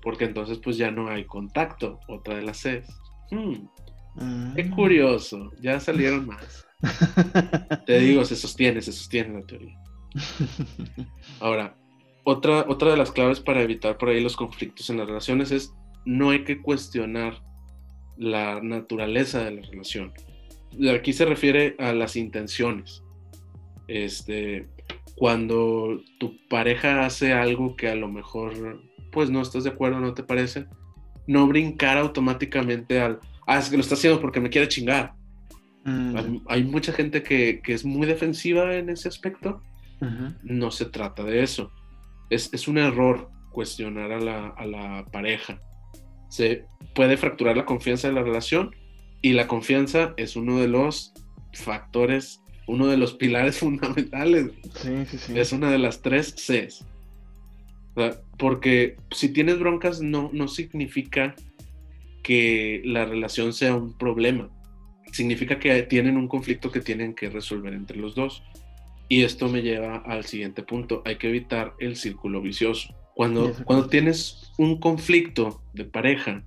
[0.00, 2.88] Porque entonces pues ya no hay contacto, otra de las Cs.
[3.30, 3.66] Hmm.
[4.54, 4.70] Qué mm.
[4.70, 6.66] curioso, ya salieron más.
[7.86, 9.78] Te digo, se sostiene, se sostiene la teoría.
[11.40, 11.76] Ahora,
[12.24, 15.72] otra, otra de las claves para evitar por ahí los conflictos en las relaciones es
[16.04, 17.42] no hay que cuestionar
[18.16, 20.12] la naturaleza de la relación.
[20.94, 23.02] Aquí se refiere a las intenciones.
[23.86, 24.68] Este,
[25.16, 30.14] cuando tu pareja hace algo que a lo mejor pues no estás de acuerdo, no
[30.14, 30.66] te parece,
[31.26, 35.14] no brincar automáticamente al, ah, es que lo está haciendo porque me quiere chingar.
[35.84, 36.42] Mm.
[36.46, 39.62] Hay, mucha gente que, es muy defensiva en ese aspecto.
[40.44, 41.72] No se trata de eso.
[42.30, 45.60] Es, un error cuestionar a la, pareja.
[46.28, 48.76] Se puede fracturar la confianza de la relación
[49.22, 51.14] y la confianza es uno de los
[51.54, 54.52] factores, uno de los pilares fundamentales.
[54.74, 55.38] Sí, sí, sí.
[55.38, 56.84] Es una de las tres Cs.
[58.36, 61.34] porque si tienes broncas no, no significa
[62.28, 64.50] que la relación sea un problema.
[65.12, 68.42] Significa que tienen un conflicto que tienen que resolver entre los dos.
[69.08, 71.00] Y esto me lleva al siguiente punto.
[71.06, 72.94] Hay que evitar el círculo vicioso.
[73.14, 76.44] Cuando, cuando tienes un conflicto de pareja,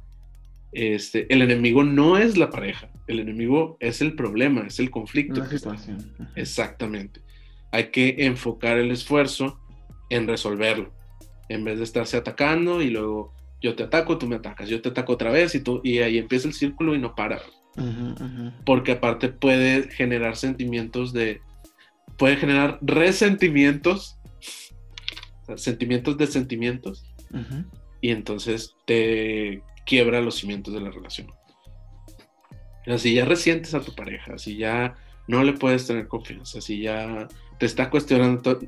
[0.71, 5.41] este, el enemigo no es la pareja, el enemigo es el problema, es el conflicto.
[6.35, 7.21] Exactamente.
[7.71, 9.59] Hay que enfocar el esfuerzo
[10.11, 10.93] en resolverlo,
[11.49, 14.89] en vez de estarse atacando y luego yo te ataco, tú me atacas, yo te
[14.89, 17.41] ataco otra vez y, tú, y ahí empieza el círculo y no para.
[18.65, 21.41] Porque aparte puede generar sentimientos de,
[22.17, 24.17] puede generar resentimientos,
[25.55, 27.05] sentimientos de sentimientos,
[28.01, 31.27] y entonces te quiebra los cimientos de la relación.
[32.87, 34.95] Así ya resientes a tu pareja, si ya
[35.27, 37.27] no le puedes tener confianza, si ya
[37.59, 38.59] te está cuestionando,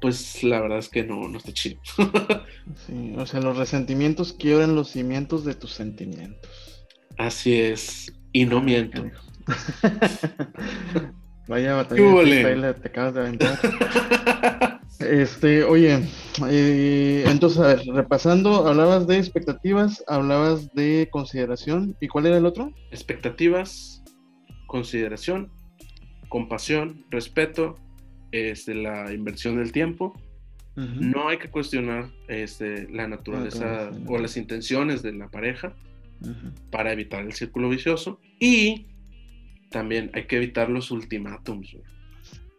[0.00, 1.80] pues la verdad es que no, no está chido.
[2.86, 6.50] sí, o sea, los resentimientos quiebran los cimientos de tus sentimientos.
[7.16, 9.04] Así es, y no miento.
[11.48, 13.58] Vaya batalla te acabas de aventar.
[15.00, 16.00] Este, oye,
[16.48, 22.44] eh, entonces, a ver, repasando, hablabas de expectativas, hablabas de consideración, ¿y cuál era el
[22.44, 22.74] otro?
[22.90, 24.02] Expectativas,
[24.66, 25.52] consideración,
[26.28, 27.76] compasión, respeto
[28.32, 30.14] este, la inversión del tiempo.
[30.76, 35.74] No hay que cuestionar este, la naturaleza o las intenciones de la pareja
[36.70, 38.20] para evitar el círculo vicioso.
[38.38, 38.86] Y
[39.70, 41.76] también hay que evitar los ultimátums.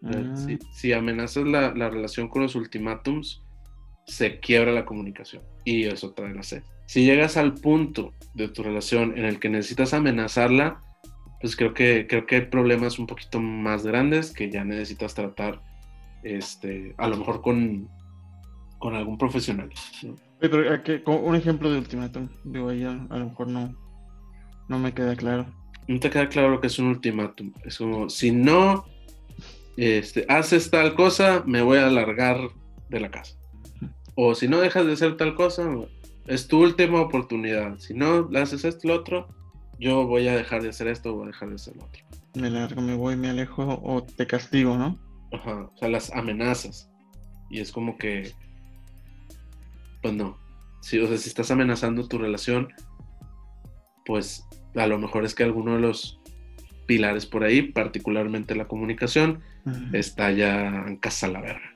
[0.03, 0.35] Ah.
[0.73, 3.41] Si, amenazas la, relación con los ultimátums,
[4.05, 6.63] se quiebra la comunicación y eso trae la sed.
[6.87, 10.81] Si llegas al punto de tu relación en el que necesitas amenazarla,
[11.39, 15.61] pues creo que, creo que hay problemas un poquito más grandes que ya necesitas tratar,
[16.23, 17.89] este, a lo mejor con,
[18.77, 19.69] con algún profesional.
[20.39, 20.63] Pero
[21.07, 23.75] un ejemplo de ultimátum, digo, ahí a, lo mejor no,
[24.67, 25.45] no me queda claro.
[25.87, 27.53] no te queda claro lo que es un ultimátum.
[27.63, 28.85] Es como, si no
[29.77, 32.37] este, haces tal cosa, me voy a largar
[32.89, 33.35] de la casa.
[34.15, 35.69] O si no dejas de hacer tal cosa,
[36.27, 37.77] es tu última oportunidad.
[37.79, 39.27] Si no haces esto lo otro,
[39.79, 42.03] yo voy a dejar de hacer esto o voy a dejar de hacer lo otro.
[42.35, 44.99] Me largo, me voy, me alejo o te castigo, ¿no?
[45.31, 46.91] Ajá, o sea, las amenazas.
[47.49, 48.31] Y es como que,
[50.01, 50.37] pues no.
[50.81, 52.69] Si, o sea, si estás amenazando tu relación,
[54.05, 56.19] pues a lo mejor es que alguno de los
[56.85, 59.41] pilares por ahí, particularmente la comunicación,
[59.93, 61.75] está ya en casa la verga.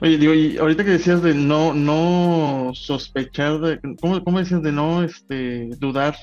[0.00, 4.72] Oye, digo, y ahorita que decías de no, no sospechar, de, ¿cómo, ¿cómo, decías de
[4.72, 6.16] no este, dudar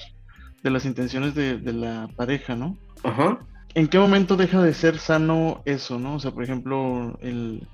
[0.66, 2.76] de las intenciones de, de, la pareja, ¿no?
[3.04, 3.38] Ajá.
[3.76, 6.16] ¿En qué momento deja de ser sano eso, no?
[6.16, 7.68] O sea, por ejemplo, el,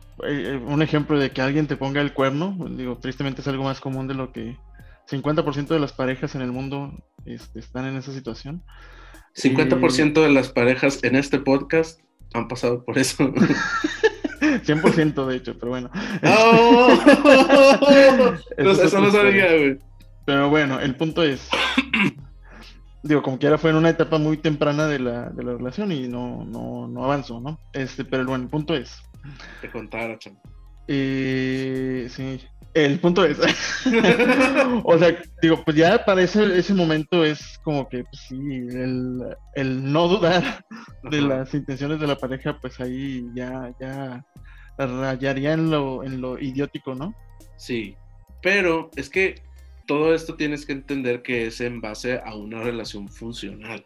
[0.67, 4.09] un ejemplo de que alguien te ponga el cuerno, digo, tristemente es algo más común
[4.09, 4.57] de lo que
[5.09, 6.91] 50% de las parejas en el mundo
[7.25, 8.61] este, están en esa situación.
[9.37, 12.01] 50% de las parejas en este podcast
[12.33, 13.31] han pasado por eso.
[14.41, 15.89] 100% de hecho, pero bueno.
[16.23, 16.91] ¡Oh!
[18.57, 19.79] eso no sabía, güey.
[20.25, 21.49] Pero bueno, el punto es,
[23.04, 26.08] digo, como quiera fue en una etapa muy temprana de la, de la relación y
[26.08, 27.60] no, no, no avanzó, ¿no?
[27.74, 29.02] Este, pero bueno, el punto es.
[29.62, 30.41] Te contara, chamo.
[30.88, 32.39] Eh, sí,
[32.74, 33.38] el punto es,
[34.84, 39.36] o sea, digo, pues ya para ese, ese momento es como que, pues sí, el,
[39.56, 40.66] el no dudar
[41.04, 44.26] de las intenciones de la pareja, pues ahí ya, ya
[44.78, 47.14] rayaría en lo, en lo idiótico, ¿no?
[47.58, 47.95] Sí,
[48.41, 49.36] pero es que
[49.86, 53.86] todo esto tienes que entender que es en base a una relación funcional.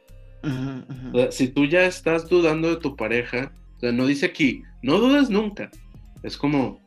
[1.31, 5.29] si tú ya estás dudando de tu pareja, o sea, no dice aquí, no dudes
[5.29, 5.69] nunca.
[6.23, 6.79] Es como,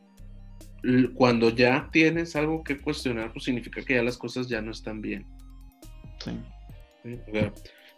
[1.13, 5.01] cuando ya tienes algo que cuestionar, pues significa que ya las cosas ya no están
[5.01, 5.25] bien.
[6.23, 6.31] Sí.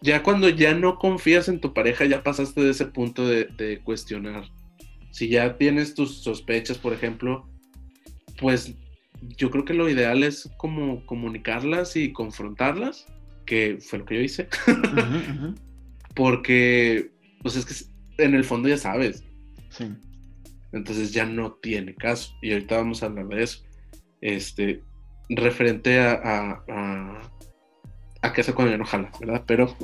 [0.01, 4.45] ya cuando ya no confías en tu pareja, ya pasaste de ese punto de, cuestionar.
[5.11, 7.49] Si ya tienes tus sospechas, por ejemplo,
[8.39, 8.75] pues
[9.21, 13.05] yo creo que lo ideal es como comunicarlas y confrontarlas,
[13.45, 14.47] que fue lo que yo hice.
[16.15, 17.11] Porque,
[17.41, 19.23] pues es que en el fondo ya sabes.
[19.69, 19.85] Sí
[20.71, 22.35] entonces ya no tiene caso.
[22.41, 23.63] Y ahorita vamos a hablar de eso.
[24.21, 24.81] Este,
[25.29, 26.63] referente a, a,
[28.21, 29.43] a, a cuando ya no jala, ¿verdad?
[29.47, 29.75] Pero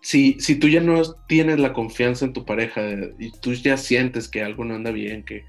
[0.00, 2.82] si, si tú ya no tienes la confianza en tu pareja
[3.18, 5.44] y tú ya sientes que algo no anda bien, que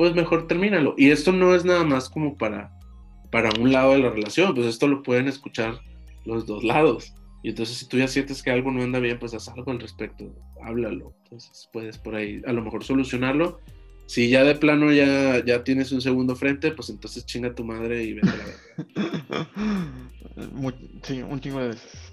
[0.00, 0.94] pues mejor termínalo.
[0.96, 2.72] Y esto no es nada más como para,
[3.30, 5.78] para un lado de la relación, pues esto lo pueden escuchar
[6.24, 7.12] los dos lados.
[7.42, 9.78] Y entonces si tú ya sientes que algo no anda bien, pues haz algo al
[9.78, 10.34] respecto,
[10.64, 11.14] háblalo.
[11.24, 13.60] Entonces puedes por ahí a lo mejor solucionarlo.
[14.06, 18.02] Si ya de plano ya, ya tienes un segundo frente, pues entonces chinga tu madre
[18.02, 18.36] y vete a
[19.36, 19.48] la
[21.02, 22.12] Sí, un chingo de veces.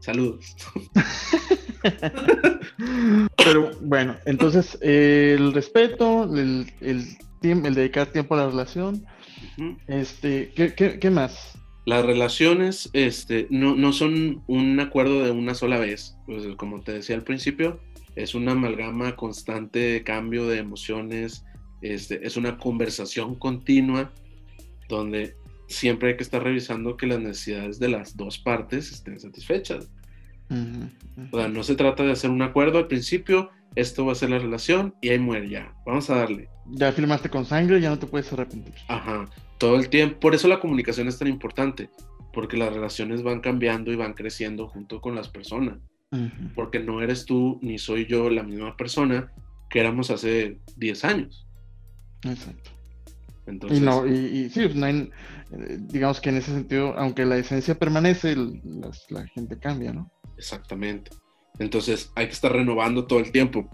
[0.00, 0.54] saludos.
[3.36, 7.06] Pero bueno, entonces el respeto, el, el,
[7.42, 9.06] el dedicar tiempo a la relación.
[9.86, 11.58] Este, ¿qué, qué, qué más?
[11.86, 16.92] Las relaciones este, no, no, son un acuerdo de una sola vez, pues, como te
[16.92, 17.80] decía al principio,
[18.16, 21.44] es una amalgama constante de cambio de emociones,
[21.80, 24.12] este, es una conversación continua
[24.88, 25.34] donde
[25.68, 29.88] siempre hay que estar revisando que las necesidades de las dos partes estén satisfechas.
[31.32, 34.30] O sea, no se trata de hacer un acuerdo al principio, esto va a ser
[34.30, 36.48] la relación y ahí muere ya, vamos a darle.
[36.66, 38.74] Ya firmaste con sangre, ya no te puedes arrepentir.
[38.88, 39.28] Ajá,
[39.58, 40.18] todo el tiempo.
[40.20, 41.90] Por eso la comunicación es tan importante,
[42.32, 45.78] porque las relaciones van cambiando y van creciendo junto con las personas.
[46.56, 49.32] Porque no eres tú ni soy yo la misma persona
[49.68, 51.46] que éramos hace 10 años.
[52.24, 52.70] Exacto.
[53.46, 57.78] Entonces, y, no, y, sí, pues, eh, digamos que en ese sentido, aunque la esencia
[57.78, 58.36] permanece,
[59.08, 60.10] la, gente cambia, ¿no?
[60.40, 61.10] Exactamente.
[61.58, 63.68] Entonces hay que estar renovando todo el tiempo.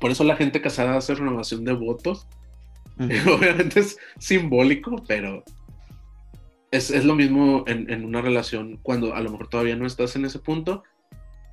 [0.00, 2.26] Por eso la gente casada hace renovación de votos
[2.98, 5.44] Obviamente es simbólico, pero
[6.70, 10.38] es, lo mismo en, una relación cuando a lo mejor todavía no estás en ese
[10.38, 10.82] punto,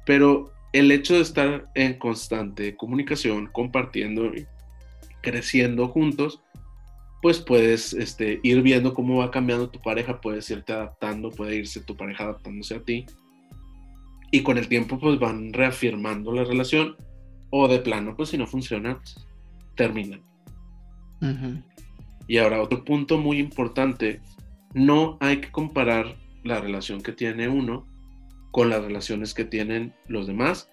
[0.06, 4.47] pero el hecho de estar en constante comunicación, compartiendo y
[5.22, 6.41] creciendo juntos,
[7.22, 11.82] pues puedes este, ir viendo cómo va cambiando tu pareja, puedes irte adaptando, puede irse
[11.82, 13.06] tu pareja adaptándose a ti.
[14.34, 16.96] Y con el tiempo pues van reafirmando la relación
[17.52, 19.28] o de plano pues si no funciona, pues,
[19.76, 20.24] terminan.
[22.28, 24.22] Y ahora otro punto muy importante,
[24.74, 27.86] no hay que comparar la relación que tiene uno
[28.50, 30.68] con las relaciones que tienen los demás,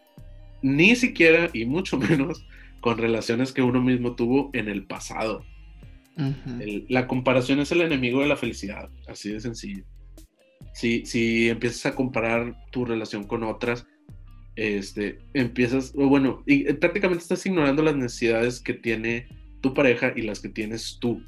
[0.63, 2.47] ni siquiera y mucho menos
[2.81, 5.45] con relaciones que uno mismo tuvo en el pasado.
[6.89, 9.85] la comparación es el enemigo de la felicidad, así de sencillo.
[10.73, 13.87] Si, si empiezas a comparar tu relación con otras,
[14.57, 19.29] este, empiezas, o bueno, y eh, prácticamente estás ignorando las necesidades que tiene
[19.61, 21.23] tu pareja y las que tienes tú,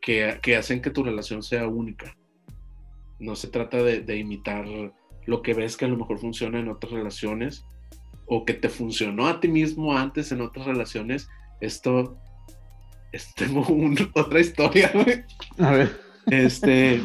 [0.00, 2.16] que, que hacen que tu relación sea única.
[3.18, 4.66] No se trata de, de, imitar
[5.26, 7.64] lo que ves que a lo mejor funciona en otras relaciones
[8.26, 11.28] o que te funcionó a ti mismo antes en otras relaciones.
[11.60, 12.18] Esto,
[13.36, 13.66] tengo
[14.14, 14.92] otra historia,
[15.58, 16.00] A ver.
[16.26, 17.00] Este,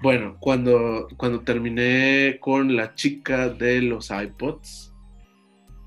[0.00, 4.94] bueno, cuando, cuando terminé con la chica de los iPods,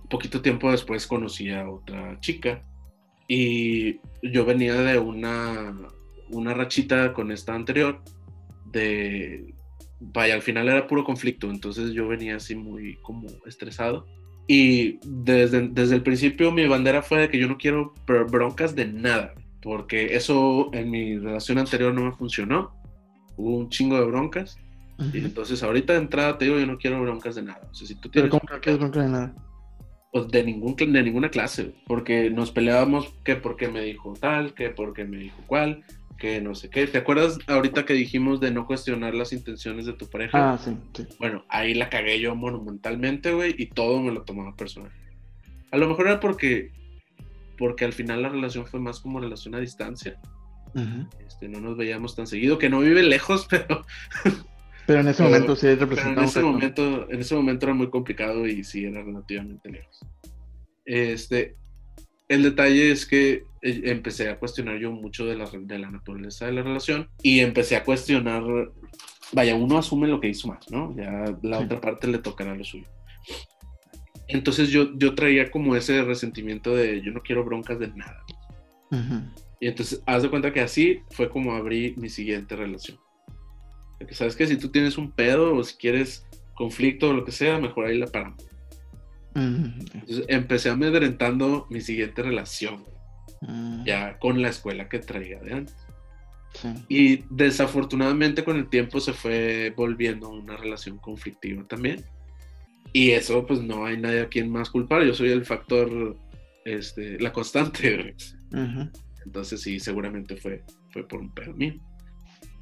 [0.09, 2.63] poquito tiempo después conocí a otra chica
[3.27, 5.73] y yo venía de una,
[6.29, 8.03] una rachita con esta anterior
[8.65, 9.55] de,
[10.01, 14.05] vaya, al final era puro conflicto, entonces yo venía así muy como estresado.
[14.47, 17.93] Y desde, desde el principio mi bandera fue de que yo no quiero
[18.29, 22.80] broncas de nada, porque eso en mi relación anterior no me funcionó
[23.41, 24.57] hubo un chingo de broncas.
[25.13, 27.67] Y entonces ahorita de entrada te digo, yo no quiero broncas de nada.
[27.71, 28.29] O sea, si tú tienes...
[28.29, 29.35] ¿Pero cómo que quieres broncas de nada?
[30.11, 34.69] Pues de, ningún, de ninguna clase, porque nos peleábamos que porque me dijo tal, que
[34.69, 35.83] porque me dijo cuál,
[36.19, 36.85] que no sé qué.
[36.85, 40.53] ¿Te acuerdas ahorita que dijimos de no cuestionar las intenciones de tu pareja?
[40.53, 41.07] Ah, sí, sí.
[41.17, 44.91] Bueno, ahí la cagué yo monumentalmente, güey, y todo me lo tomaba personal.
[45.71, 46.73] A lo mejor era porque,
[47.57, 50.19] porque al final la relación fue más como relación a distancia
[51.25, 53.85] este, no nos veíamos tan seguido, que no vive lejos, pero...
[54.87, 56.21] Pero en ese momento sí representaba.
[56.21, 59.99] En ese momento, en ese momento era muy complicado y sí era relativamente lejos.
[60.85, 61.55] Este,
[62.27, 66.45] el detalle es que eh, empecé a cuestionar yo mucho de la, de la naturaleza
[66.45, 68.43] de la relación y empecé a cuestionar,
[69.33, 70.95] vaya, uno asume lo que hizo más, ¿no?
[70.95, 72.87] Ya la otra parte le tocará lo suyo.
[74.27, 78.23] Entonces yo, yo traía como ese resentimiento de yo no quiero broncas de nada.
[79.61, 82.97] Y entonces, haz de cuenta que así fue como abrí mi siguiente relación.
[83.99, 87.31] Porque sabes que si tú tienes un pedo o si quieres conflicto o lo que
[87.31, 88.43] sea, mejor ahí la paramos.
[89.35, 92.83] Entonces empecé amedrentando mi siguiente relación,
[93.41, 93.85] mm.
[93.85, 95.75] ya con la escuela que traía de antes.
[96.89, 102.03] Y desafortunadamente con el tiempo se fue volviendo una relación conflictiva también.
[102.93, 106.17] Y eso pues no hay nadie a quien más culpar, yo soy el factor,
[106.65, 108.15] este, la constante.
[109.25, 111.75] Entonces sí, seguramente fue, fue por un pedo mío.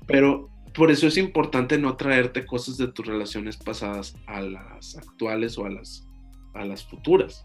[0.08, 5.58] Pero por eso es importante no traerte cosas de tus relaciones pasadas a las actuales
[5.58, 6.08] o a las,
[6.54, 7.44] a las futuras.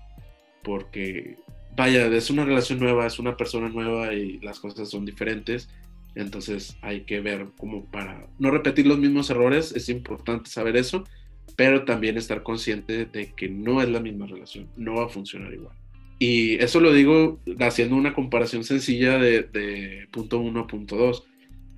[0.62, 1.36] Porque,
[1.76, 5.68] vaya, es una relación nueva, es una persona nueva y las cosas son diferentes.
[6.14, 11.04] Entonces hay que ver como para no repetir los mismos errores, es importante saber eso,
[11.56, 15.52] pero también estar consciente de que no es la misma relación, no va a funcionar
[15.52, 15.76] igual.
[16.18, 21.24] Y eso lo digo haciendo una comparación sencilla de, punto 1 a punto 2.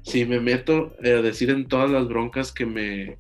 [0.03, 3.17] Si me meto a decir en todas las broncas que me,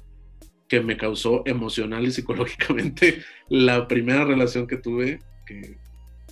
[0.69, 5.77] que me causó emocional y psicológicamente la primera relación que tuve, que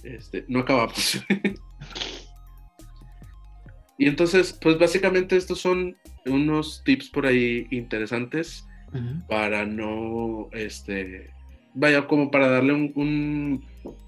[0.05, 1.25] este, no acabamos.
[3.99, 8.65] y entonces, pues básicamente estos son unos tips por ahí interesantes
[9.29, 11.31] para no, este,
[11.75, 13.65] vaya, como para darle un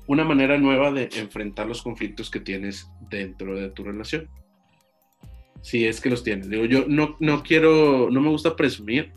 [0.06, 4.28] una manera nueva de enfrentar los conflictos que tienes dentro de tu relación.
[5.62, 6.48] Si es que los tienes.
[6.48, 9.12] Digo, yo no, no quiero, no me gusta presumir,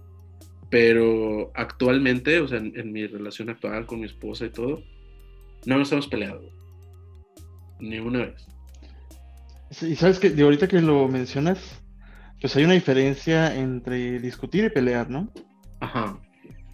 [0.70, 4.84] pero actualmente, o sea, en, mi relación actual con mi esposa y todo,
[5.66, 6.42] no nos hemos peleado.
[7.80, 8.48] Ni una vez.
[9.82, 11.82] Y sabes que de ahorita que lo mencionas,
[12.42, 15.32] pues hay una diferencia entre discutir y pelear, ¿no?
[15.80, 16.20] Ajá.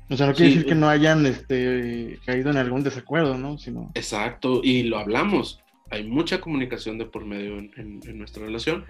[0.10, 3.58] O sea, no quiere decir que no hayan este, caído en algún desacuerdo, ¿no?
[3.58, 3.92] Sino...
[3.96, 5.60] Exacto, y lo hablamos.
[5.90, 8.86] Hay mucha comunicación de por medio en, nuestra relación.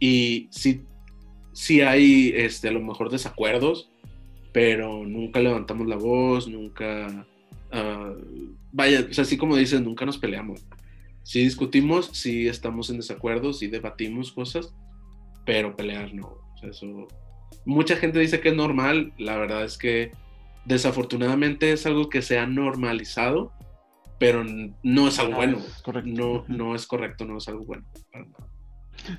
[0.00, 0.82] Y sí,
[1.52, 3.88] sí hay este, a lo mejor desacuerdos,
[4.52, 7.26] pero nunca levantamos la voz, nunca...
[7.72, 10.66] Uh, vaya, o sea, así como dices, nunca nos peleamos.
[11.22, 14.74] Sí discutimos, sí estamos en desacuerdo, sí debatimos cosas,
[15.46, 16.26] pero pelear no.
[16.26, 17.06] O sea, eso...
[17.64, 20.10] Mucha gente dice que es normal, la verdad es que
[20.64, 23.52] desafortunadamente es algo que se ha normalizado,
[24.18, 24.44] pero
[24.82, 25.58] no es algo bueno.
[26.04, 27.84] No, no es correcto, no es algo bueno.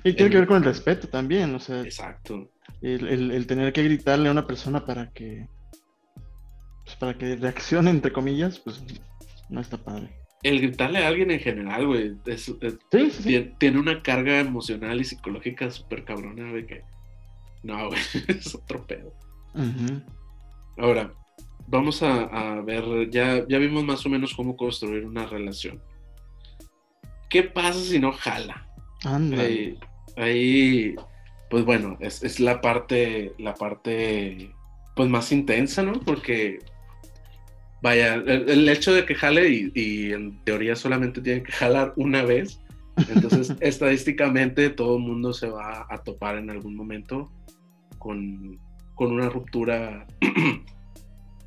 [0.02, 1.82] Y tiene que ver con el respeto también, o sea.
[1.82, 2.50] Exacto.
[2.80, 5.46] El, tener que gritarle a una persona para que.
[6.84, 8.82] Pues, para que reaccione, entre comillas, pues
[9.48, 10.10] no está padre.
[10.42, 12.16] El gritarle a alguien en general, güey,
[12.90, 16.82] Tiene, una carga emocional y psicológica súper cabrona de que.
[17.62, 19.14] No, güey, es otro pedo.
[20.76, 21.12] Ahora,
[21.66, 25.80] vamos a, ver, ya, ya vimos más o menos cómo construir una relación.
[27.28, 28.68] ¿Qué pasa si no jala?
[29.04, 29.78] Ahí,
[30.16, 30.94] ahí,
[31.50, 34.50] pues bueno, es, la parte, la parte
[34.96, 35.94] pues más intensa, ¿no?
[36.00, 36.60] Porque,
[37.82, 42.60] vaya, el, hecho de que jale y, en teoría solamente tiene que jalar una vez,
[43.08, 47.32] entonces estadísticamente todo el mundo se va a topar en algún momento
[47.98, 48.58] con,
[48.94, 50.06] con una ruptura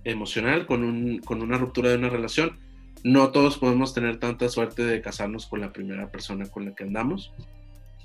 [0.09, 2.57] emocional, con, un, con una ruptura de una relación.
[3.03, 6.83] No todos podemos tener tanta suerte de casarnos con la primera persona con la que
[6.83, 7.31] andamos.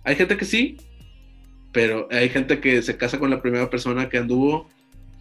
[0.04, 0.76] Hay gente que sí,
[1.72, 4.68] pero hay gente que se casa con la primera persona que anduvo,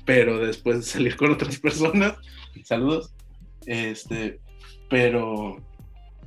[0.06, 2.16] pero después de salir con otras personas.
[2.64, 3.14] Saludos.
[3.66, 4.40] Este,
[4.90, 5.64] pero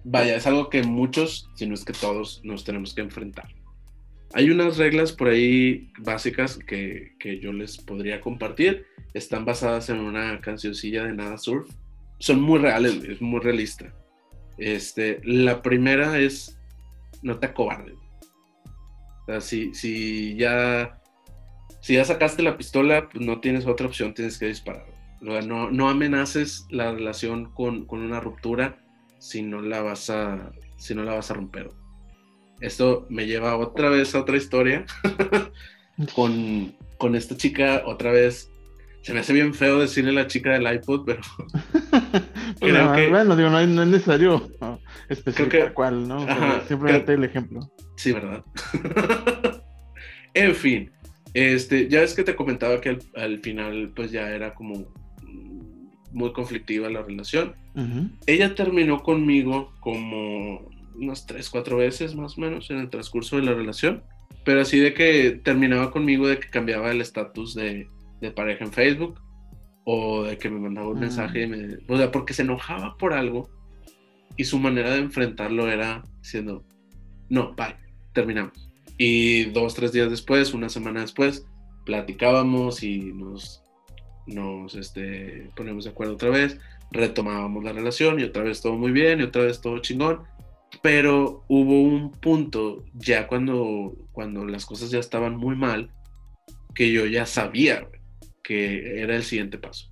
[0.05, 3.49] vaya, es algo que muchos, si no es que todos, nos tenemos que enfrentar.
[4.35, 8.85] Hay unas reglas por ahí básicas que, que yo les podría compartir.
[9.15, 11.71] Están basadas en una cancioncilla de Nada Surf.
[12.19, 13.95] Son muy reales, es muy realista.
[14.59, 16.59] Este, la primera es
[17.23, 17.95] no te acobardes.
[19.23, 21.01] O sea, si, ya,
[21.81, 24.87] si ya sacaste la pistola, pues no tienes otra opción, tienes que disparar.
[25.21, 28.79] no, no amenaces la relación con, una ruptura
[29.19, 31.71] si no la vas a, si no la vas a romper.
[32.65, 34.87] Esto me lleva otra vez a otra historia
[36.15, 38.51] con, con esta chica, otra vez
[39.03, 41.21] se me hace bien feo decirle la chica del iPod, pero.
[42.61, 44.49] Bueno, digo, no, es necesario
[45.11, 46.27] especificar cuál, ¿no?
[46.67, 47.61] Simplemente el ejemplo.
[47.97, 48.43] Sí, ¿verdad?
[50.35, 50.91] en fin,
[51.35, 54.87] este, ya es que te comentaba que al, final, pues ya era como
[56.13, 57.55] muy conflictiva la relación.
[58.27, 63.43] Ella terminó conmigo como unas tres, cuatro veces más o menos en el transcurso de
[63.43, 64.03] la relación.
[64.45, 67.89] Pero así de que terminaba conmigo de que cambiaba el estatus de,
[68.21, 69.21] de pareja en Facebook
[69.85, 73.13] o de que me mandaba un mensaje y me, o sea, porque se enojaba por
[73.13, 73.51] algo
[74.37, 76.65] y su manera de enfrentarlo era diciendo,
[77.29, 77.77] no, bye,
[78.13, 78.71] terminamos.
[78.97, 81.47] Y dos, tres días después, una semana después,
[81.85, 83.63] platicábamos y nos,
[84.27, 86.59] nos este, ponemos de acuerdo otra vez,
[86.91, 90.23] retomábamos la relación y otra vez todo muy bien y otra vez todo chingón.
[90.83, 95.91] Pero hubo un punto ya cuando, cuando las cosas ya estaban muy mal,
[96.75, 97.89] que yo ya sabía,
[98.43, 99.91] que era el siguiente paso.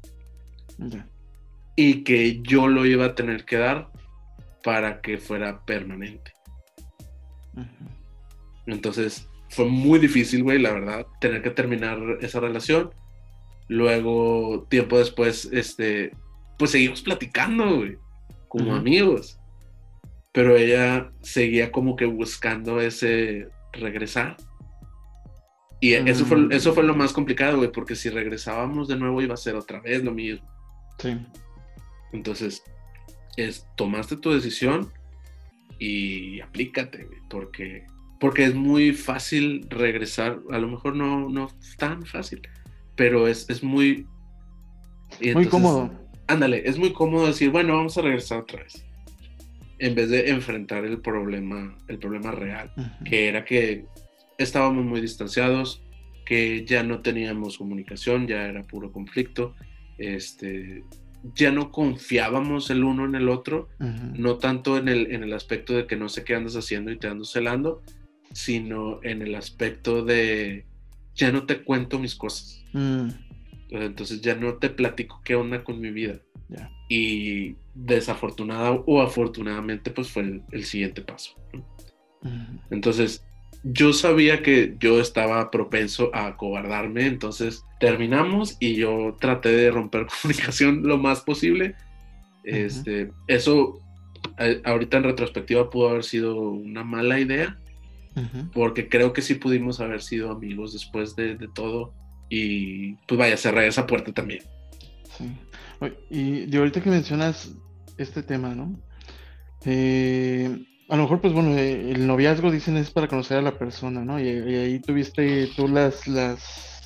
[1.77, 3.91] Y que yo lo iba a tener que dar
[4.63, 6.33] para que fuera permanente.
[8.67, 12.91] Entonces fue muy difícil, güey, la verdad, tener que terminar esa relación.
[13.69, 16.13] Luego, tiempo después, este,
[16.59, 17.99] pues seguimos platicando, güey,
[18.49, 19.39] como amigos.
[20.33, 24.37] Pero ella seguía como que buscando ese regresar.
[25.81, 29.35] Y eso, fue, eso fue lo más complicado, güey, porque si regresábamos de nuevo iba
[29.35, 30.47] a ser otra vez lo mismo.
[30.99, 31.19] Sí.
[32.13, 32.63] Entonces,
[33.37, 34.93] es, tomaste tu decisión
[35.79, 37.87] y aplícate, güey, porque,
[38.21, 42.43] porque es muy fácil regresar, a lo mejor no, no tan fácil,
[42.95, 44.07] pero es, es muy...
[45.35, 45.91] muy cómodo.
[46.29, 48.85] Ándale, es muy cómodo decir, bueno, vamos a regresar otra vez.
[49.83, 52.73] En vez de enfrentar el problema, el problema real,
[53.05, 53.87] que era que
[54.39, 55.83] estábamos muy distanciados,
[56.25, 59.57] que ya no teníamos comunicación, ya era puro conflicto,
[59.99, 60.85] este,
[61.35, 63.71] ya no confiábamos el uno en el otro,
[64.15, 66.99] no tanto en el, en el aspecto de que no sé qué andas haciendo y
[66.99, 67.83] te ando celando,
[68.33, 70.65] sino en el aspecto de
[71.17, 72.65] ya no te cuento mis cosas.
[72.73, 73.09] Mm.
[73.71, 76.21] Entonces ya no te platico qué onda con mi vida.
[76.89, 81.35] Y desafortunada o afortunadamente, pues fue el, siguiente paso.
[82.71, 83.25] Entonces,
[83.65, 90.07] yo sabía que yo estaba propenso a acobardarme, entonces terminamos y yo traté de romper
[90.23, 91.75] comunicación lo más posible.
[92.45, 93.79] Este, eso
[94.65, 97.57] ahorita en retrospectiva pudo haber sido una mala idea,
[98.53, 101.95] porque creo que sí pudimos haber sido amigos después de, todo
[102.29, 104.43] y pues vaya, cerrar esa puerta también.
[105.19, 105.25] Sí.
[106.11, 107.53] Y de ahorita que mencionas
[107.99, 108.81] este tema, ¿no?
[109.65, 113.59] Eh, a lo mejor, pues bueno, eh, el noviazgo dicen es para conocer a la
[113.59, 114.21] persona, ¿no?
[114.21, 116.41] Y, ahí tuviste tú las, las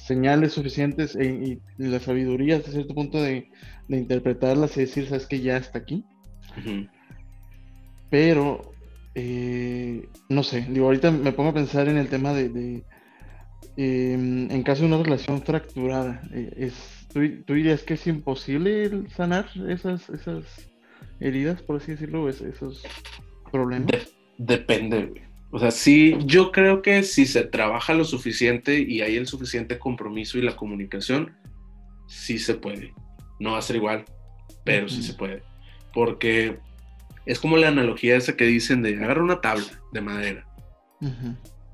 [0.06, 3.50] señales suficientes e, y, la sabiduría hasta cierto punto de,
[3.88, 6.04] interpretarlas y decir, sabes que ya está aquí.
[8.10, 8.72] Pero,
[9.14, 12.84] eh, no sé, digo, ahorita me pongo a pensar en el tema de,
[13.76, 17.20] em, en caso de una relación fracturada, eh, es, ¿tú,
[17.54, 20.44] dirías que es imposible sanar esas, esas
[21.20, 22.84] heridas, por así decirlo, esos
[23.50, 23.86] problema?
[24.38, 25.22] depende, güey.
[25.50, 29.78] O sea, sí, yo creo que si se trabaja lo suficiente y hay el suficiente
[29.78, 31.36] compromiso y la comunicación,
[32.06, 32.92] sí se puede.
[33.38, 34.04] No va a ser igual,
[34.64, 35.42] pero sí se puede.
[35.94, 36.58] Porque
[37.24, 40.46] es como la analogía esa que dicen de agarra una tabla de madera.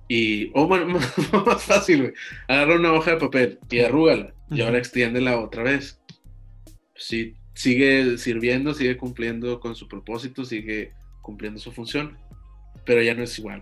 [0.07, 0.99] Y, o bueno,
[1.47, 2.13] más fácil, güey.
[2.49, 4.35] Agarra una hoja de papel y arrúgala.
[4.53, 6.01] Y ahora extiéndela otra vez.
[6.95, 10.93] Sí, sigue sirviendo, sigue cumpliendo con su propósito, sigue
[11.23, 12.19] cumpliendo su función,
[12.85, 13.61] pero ya no es igual.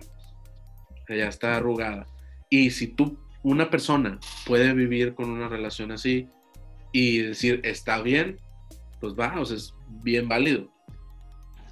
[1.09, 2.05] Ya está arrugada.
[2.49, 6.27] Y si tú, una persona, puede vivir con una relación así
[6.91, 8.39] y decir, está bien,
[8.99, 9.73] pues va, o sea, es
[10.03, 10.69] bien válido.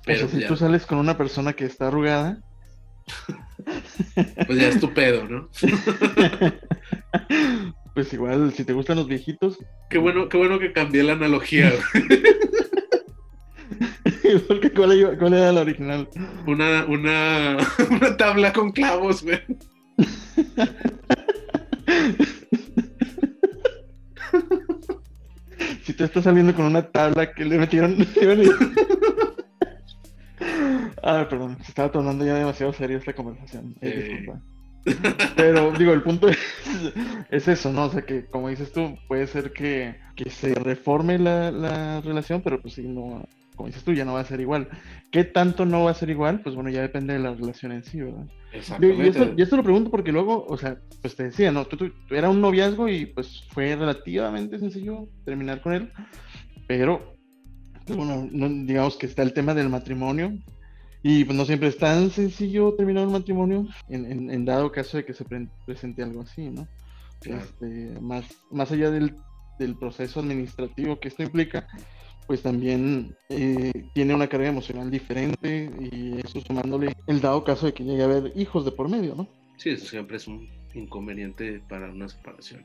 [0.05, 2.41] Pero si tú sales con una persona que está arrugada,
[4.47, 5.49] pues ya es tu pedo, ¿no?
[7.99, 9.57] pues igual, si te gustan los viejitos.
[9.89, 11.73] Qué bueno, qué bueno que cambié la analogía.
[14.47, 16.07] ¿Cuál, ¿Cuál, era la original?
[16.47, 17.57] Una, una,
[17.91, 19.41] una tabla con clavos, güey.
[25.83, 27.97] si te estás saliendo con una tabla que le metieron.
[31.03, 33.75] ah, perdón, se estaba tornando ya demasiado serio esta conversación.
[33.81, 34.41] Eh, disculpa.
[35.35, 37.85] Pero digo, el punto es, eso, ¿no?
[37.85, 39.95] O sea que como dices tú, puede ser que,
[40.29, 43.23] se reforme la, la, relación, pero pues sí, no,
[43.59, 44.69] como dices tú, ya no va a ser igual.
[45.11, 46.41] ¿Qué tanto no va a ser igual?
[46.41, 48.25] Pues bueno, ya depende de la relación en sí, ¿verdad?
[48.53, 49.33] Exactamente.
[49.35, 51.65] Y esto, lo pregunto porque luego, o sea, pues te decía, ¿no?
[51.65, 55.91] Tú, era un noviazgo y pues fue relativamente sencillo terminar con él,
[56.67, 57.17] pero,
[57.85, 60.31] pues, bueno, digamos que está el tema del matrimonio.
[61.01, 65.13] Y pues no siempre es tan sencillo terminar un matrimonio, en, dado caso de que
[65.13, 65.25] se
[65.65, 66.67] presente algo así, ¿no?
[67.23, 69.15] Este, más, más allá del,
[69.59, 71.67] del proceso administrativo que esto implica,
[72.27, 77.73] pues también eh, tiene una carga emocional diferente y eso sumándole el dado caso de
[77.73, 79.27] que llegue a haber hijos de por medio, ¿no?
[79.57, 82.63] Sí, eso siempre es un inconveniente para una separación.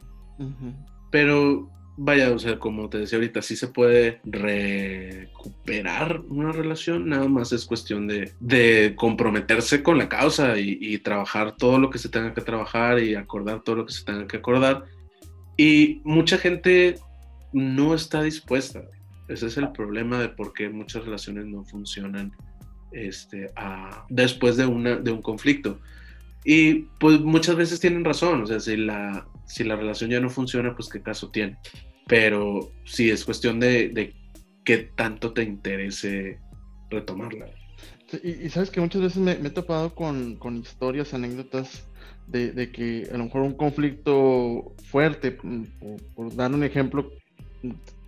[1.10, 7.28] Pero vaya, o sea, como te decía ahorita, sí se puede recuperar una relación, nada
[7.28, 12.08] más es cuestión de, comprometerse con la causa y, y, trabajar todo lo que se
[12.08, 14.84] tenga que trabajar y acordar todo lo que se tenga que acordar.
[15.56, 16.96] Y mucha gente
[17.52, 18.82] no está dispuesta.
[19.28, 22.32] Ese es el problema de por qué muchas relaciones no funcionan
[22.92, 23.50] este,
[24.08, 25.80] después de, una, de un conflicto.
[26.44, 30.28] Y pues muchas veces tienen razón, o sea, si la, si la relación ya no
[30.28, 31.58] funciona, pues qué caso tiene.
[32.06, 34.14] Pero sí, es cuestión de,
[34.64, 36.38] qué tanto te interese
[36.90, 37.46] retomarla.
[38.22, 41.86] y, sabes que muchas veces me, he topado con, con historias, anécdotas
[42.26, 45.64] de, que a lo mejor un conflicto fuerte, mm,
[46.14, 47.10] por dar un ejemplo,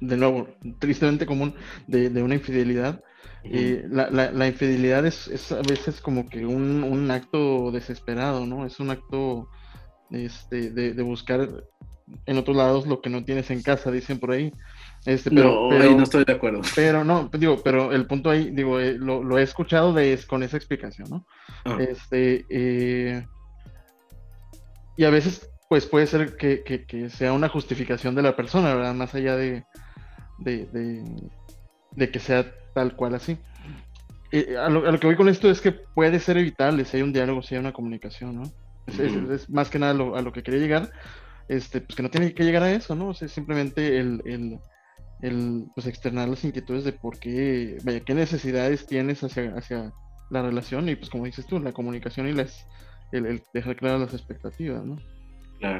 [0.00, 1.54] de nuevo, tristemente común
[1.86, 3.02] de, una infidelidad.
[3.44, 8.66] Eh, la, infidelidad es, a veces como que un, acto desesperado, ¿no?
[8.66, 9.48] Es un acto
[10.10, 11.48] este, de, buscar
[12.26, 14.52] en otros lados lo que no tienes en casa, dicen por ahí.
[15.04, 16.62] Este, pero, no, ahí no estoy de acuerdo.
[16.74, 20.56] Pero no, digo, pero el punto ahí, digo, eh, lo, he escuchado de, con esa
[20.56, 21.26] explicación, ¿no?
[21.64, 21.78] Ah.
[21.80, 23.24] Este, eh,
[24.96, 28.94] y a veces pues puede ser que, sea una justificación de la persona, ¿verdad?
[28.94, 29.64] Más allá de,
[30.38, 33.38] de, que sea tal cual así.
[34.32, 37.12] Eh, a, lo, que voy con esto es que puede ser evitable si hay un
[37.14, 38.42] diálogo, si hay una comunicación, ¿no?
[38.86, 40.90] Es, más que nada a lo que quería llegar,
[41.48, 43.08] este, pues que no tiene que llegar a eso, ¿no?
[43.08, 44.58] O sea, simplemente el, el,
[45.22, 49.94] el pues externar las inquietudes de por qué, vaya, qué necesidades tienes hacia, hacia
[50.30, 52.66] la relación y pues como dices tú, la comunicación y las,
[53.12, 54.98] el, el dejar claras las expectativas, ¿no?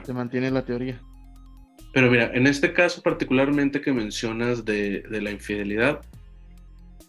[0.02, 0.98] Se mantiene la teoría.
[1.92, 6.02] Pero mira, en este caso particularmente que mencionas de, la infidelidad,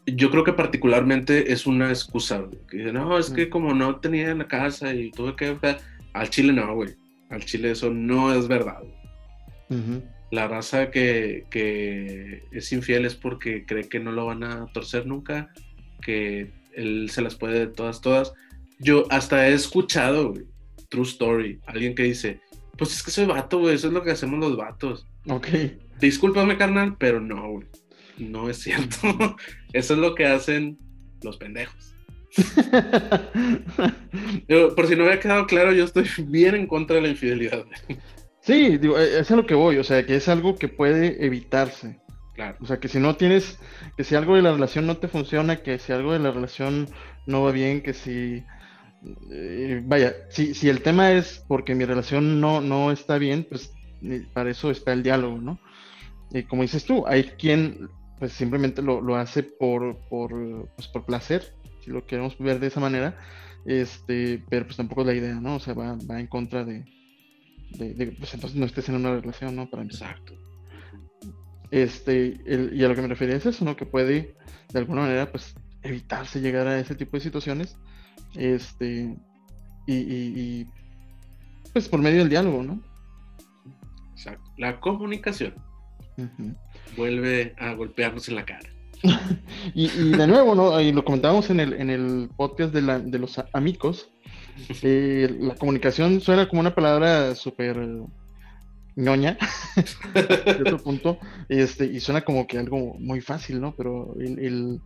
[0.07, 2.45] yo creo que particularmente es una excusa.
[2.69, 5.57] Que no, es que como no tenía en la casa y tuve que...
[6.13, 6.95] Al chile no, güey.
[7.29, 8.81] Al chile eso no es verdad.
[10.31, 15.05] La raza que, que, es infiel es porque cree que no lo van a torcer
[15.05, 15.51] nunca,
[16.01, 18.33] que él se las puede de todas, todas.
[18.79, 20.33] Yo hasta he escuchado,
[20.89, 22.39] true story, alguien que dice,
[22.77, 23.75] pues es que soy vato, güey.
[23.75, 25.05] Eso es lo que hacemos los vatos.
[25.27, 25.47] Ok.
[25.99, 27.67] Discúlpame, carnal, pero no, güey.
[28.17, 29.35] No es cierto.
[29.73, 30.77] Eso es lo que hacen
[31.21, 31.93] los pendejos.
[34.75, 37.65] por si no había quedado claro, yo estoy bien en contra de la infidelidad.
[38.41, 41.25] Sí, digo, e, es a lo que voy, o sea, que es algo que puede
[41.25, 41.99] evitarse.
[42.35, 42.57] Claro.
[42.61, 43.59] O sea, que si no tienes,
[43.95, 46.87] que si algo de la relación no te funciona, que si algo de la relación
[47.25, 48.43] no va bien, que si
[49.31, 53.73] eh, vaya, si, si el tema es porque mi relación no, no está bien, pues
[54.33, 55.59] para eso está el diálogo, ¿no?
[56.31, 57.89] Y como dices tú, hay quien
[58.19, 62.79] pues simplemente lo, hace por, por, pues, por placer, si lo queremos ver de esa
[62.79, 63.17] manera,
[63.65, 65.55] este, pero pues tampoco es la idea, ¿no?
[65.55, 66.85] O sea, va, va en contra de,
[67.71, 69.69] de, pues entonces no estés en una relación, ¿no?
[69.69, 70.33] Para Exacto.
[71.69, 72.39] Este,
[72.73, 73.75] y a lo que me refería es eso, ¿no?
[73.75, 74.35] Que puede,
[74.71, 75.53] de alguna manera, pues
[75.83, 77.77] evitarse llegar a ese tipo de situaciones
[78.35, 79.15] este,
[79.85, 80.65] y,
[81.73, 82.81] pues por medio del diálogo, ¿no?
[84.13, 84.49] Exacto.
[84.57, 85.53] La comunicación
[86.95, 88.69] vuelve a golpearnos en la cara.
[89.73, 90.79] y, de nuevo, ¿no?
[90.81, 94.09] Y lo comentábamos en el, en el podcast de, la, de los amigos.
[94.81, 97.77] Eh, la comunicación suena como una palabra súper
[98.95, 99.37] ñoña,
[100.43, 103.75] cierto punto, este, y suena como que algo muy fácil, ¿no?
[103.75, 104.81] Pero el, el,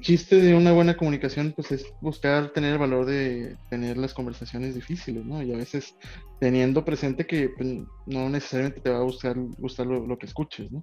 [0.00, 4.74] chiste de una buena comunicación, pues es buscar tener el valor de tener las conversaciones
[4.74, 5.42] difíciles, ¿no?
[5.42, 5.94] Y a veces
[6.40, 7.68] teniendo presente que pues,
[8.06, 10.80] no necesariamente te va a gustar, gustar lo, lo que escuches, ¿no?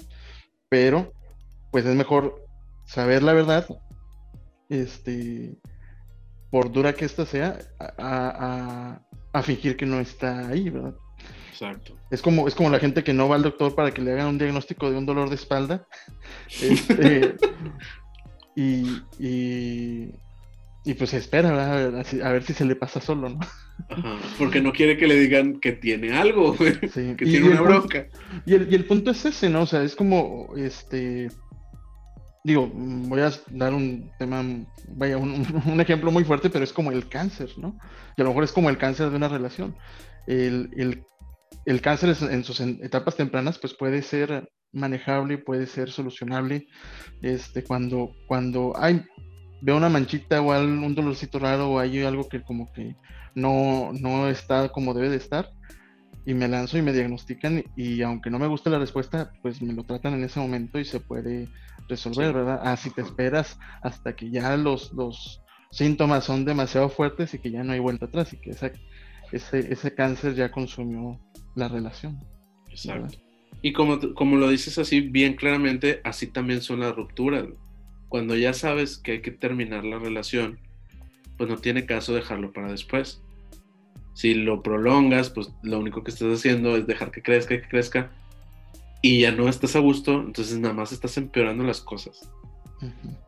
[0.70, 1.12] Pero
[1.72, 2.46] pues es mejor
[2.86, 3.68] saber la verdad,
[4.70, 5.58] este,
[6.52, 9.02] por dura que ésta sea, a,
[9.42, 10.94] fingir que no está ahí, ¿verdad?
[11.52, 11.98] Exacto.
[12.12, 14.28] Es como, es como la gente que no va al doctor para que le hagan
[14.28, 15.88] un diagnóstico de un dolor de espalda.
[16.62, 17.36] Este,
[18.56, 23.40] y, y, pues espera, A, ver, si se le pasa solo, ¿no?
[24.38, 28.08] porque no quiere que le digan que tiene algo, que tiene una bronca.
[28.46, 29.64] y, el, y el punto es ese, ¿no?
[29.64, 31.30] O sea, es como, este,
[32.44, 34.44] digo, voy a dar un tema,
[34.90, 35.46] vaya, un,
[35.82, 37.78] ejemplo muy fuerte, pero es como el cáncer, ¿no?
[38.18, 39.76] Y a lo mejor es como el cáncer de una relación.
[40.28, 40.70] El,
[41.82, 46.68] cáncer en sus etapas tempranas, pues puede ser manejable, puede ser solucionable.
[47.22, 49.02] Este, cuando, cuando hay,
[49.62, 52.96] veo una manchita o un dolorcito raro o hay algo que como que
[53.36, 55.50] no, no está como debe de estar,
[56.26, 59.74] y me lanzo y me diagnostican y aunque no me guste la respuesta, pues me
[59.74, 61.50] lo tratan en ese momento y se puede
[61.90, 62.62] resolver, ¿verdad?
[62.64, 65.42] Ah, si te esperas hasta que ya los, los
[65.72, 68.74] síntomas son demasiado fuertes y que ya no hay vuelta atrás y que ese,
[69.74, 71.20] ese cáncer ya consumió
[71.56, 72.20] la relación.
[72.70, 73.18] Exacto.
[73.64, 77.46] Y como, como lo dices así bien claramente, así también son las rupturas.
[78.10, 80.60] Cuando ya sabes que hay que terminar la relación,
[81.38, 83.24] pues no tiene caso dejarlo para después.
[84.14, 88.12] Si lo prolongas, pues lo único que estás haciendo es dejar que crezca, que crezca,
[89.02, 92.30] y ya no estás a gusto, entonces nada más estás empeorando las cosas.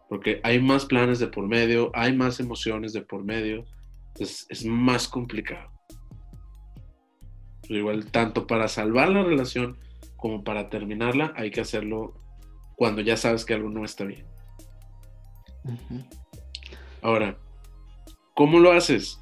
[0.09, 3.65] Porque hay más planes de por medio, hay más emociones de por medio,
[4.09, 5.71] entonces es más complicado.
[7.61, 9.77] Pero igual, tanto para salvar la relación
[10.25, 12.19] como para terminarla, hay que hacerlo
[12.75, 14.25] cuando ya sabes que algo no está bien.
[17.03, 17.37] Ahora,
[18.33, 19.19] ¿cómo lo haces?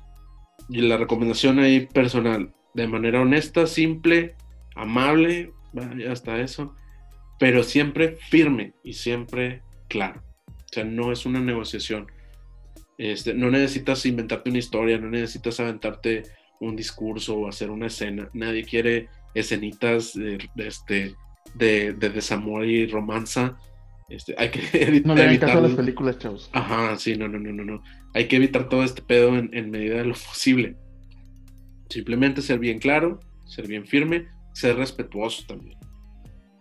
[0.69, 4.37] y la recomendación ahí personal, de manera honesta, simple,
[4.75, 5.51] amable,
[6.09, 6.73] hasta eso,
[7.37, 10.23] pero siempre firme y siempre claro.
[10.47, 12.07] O sea, no es una negociación.
[12.97, 16.23] Este, no necesitas inventarte una historia, no necesitas aventarte
[16.61, 18.29] un discurso o hacer una escena.
[18.31, 21.15] Nadie quiere escenitas de, este,
[21.55, 23.57] de, desamor y romanza.
[24.09, 26.49] Este, hay que no le a las películas, chavos.
[26.53, 27.83] Ajá, sí, no, no, no, no, no
[28.13, 30.77] hay que evitar todo este pedo en, medida de lo posible.
[31.89, 35.77] Simplemente ser bien claro, ser bien firme, ser respetuoso también.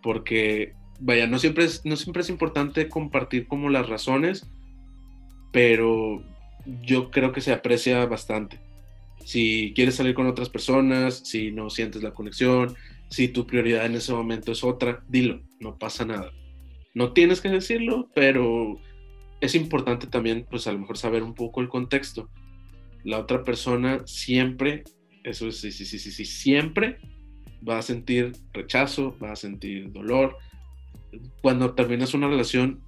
[0.02, 4.48] Porque, vaya, no siempre es, no siempre es importante compartir como las razones,
[5.52, 6.22] pero
[6.82, 8.58] yo creo que se aprecia bastante.
[9.24, 12.74] Si quieres salir con otras personas, si no sientes la conexión,
[13.08, 16.32] si tu prioridad en ese momento es otra, dilo, no pasa nada.
[16.94, 18.78] No tienes que decirlo, pero
[19.40, 22.30] es importante también, pues a lo mejor saber un poco el contexto.
[23.04, 24.84] La otra persona siempre,
[25.24, 26.98] eso es, sí, sí, sí, sí, sí, siempre
[27.68, 30.36] va a sentir rechazo, va a sentir dolor.
[31.42, 32.82] Cuando terminas una relación,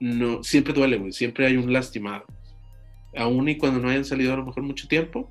[0.00, 2.24] no, siempre duele, güey, siempre hay un lastimado.
[3.16, 5.30] Aún y cuando no hayan salido a lo mejor mucho tiempo,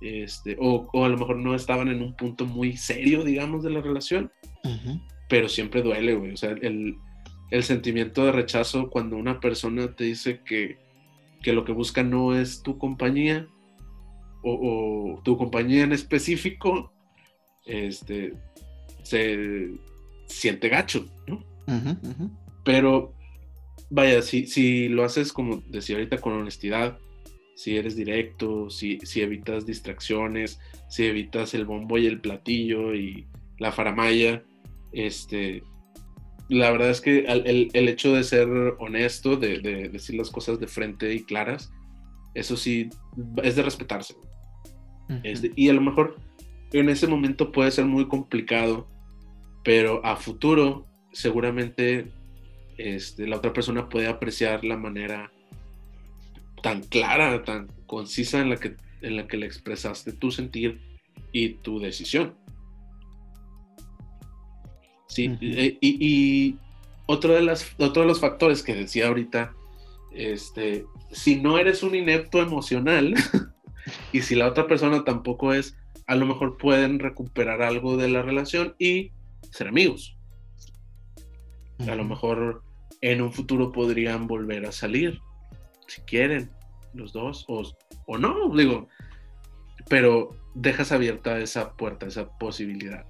[0.00, 3.70] este, o, o, a lo mejor no estaban en un punto muy serio, digamos, de
[3.70, 4.30] la relación,
[5.28, 6.32] pero siempre duele, güey.
[6.32, 6.96] O sea, el,
[7.50, 10.78] el sentimiento de rechazo cuando una persona te dice que,
[11.44, 13.48] lo que busca no es tu compañía
[14.42, 16.92] o, tu compañía en específico,
[17.64, 18.34] este,
[19.02, 19.70] se
[20.26, 21.44] siente gacho, ¿no?
[22.64, 23.14] Pero
[23.90, 26.98] vaya, si, si lo haces como decía ahorita con honestidad,
[27.58, 33.26] si eres directo, si, si evitas distracciones, si evitas el bombo y el platillo y
[33.58, 34.44] la faramaya,
[34.92, 35.64] este,
[36.48, 38.48] la verdad es que el, hecho de ser
[38.78, 39.58] honesto, de,
[39.88, 41.72] decir las cosas de frente y claras,
[42.34, 42.90] eso sí,
[43.42, 44.14] es de respetarse.
[45.24, 46.14] y a lo mejor
[46.72, 48.86] en ese momento puede ser muy complicado,
[49.64, 52.12] pero a futuro seguramente
[52.76, 55.32] este, la otra persona puede apreciar la manera
[56.62, 60.80] tan clara, tan concisa en la que, en la que le expresaste tu sentir
[61.32, 62.34] y tu decisión.
[65.08, 66.56] Sí, eh, y,
[67.06, 69.54] otro, de las, otro de los factores que decía ahorita,
[70.12, 73.14] este, si no eres un inepto emocional
[74.12, 75.76] y si la otra persona tampoco es,
[76.06, 79.12] a lo mejor pueden recuperar algo de la relación y
[79.50, 80.16] ser amigos.
[81.86, 82.62] A lo mejor
[83.00, 85.20] en un futuro podrían volver a salir,
[85.88, 86.50] si quieren,
[86.94, 87.62] los dos, o,
[88.06, 88.88] o no, digo,
[89.88, 93.04] pero dejas abierta esa puerta, esa posibilidad.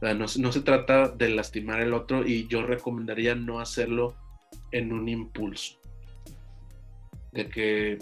[0.00, 4.16] no, no, se trata de lastimar al otro y yo recomendaría no hacerlo
[4.72, 5.78] en un impulso.
[7.32, 7.98] De que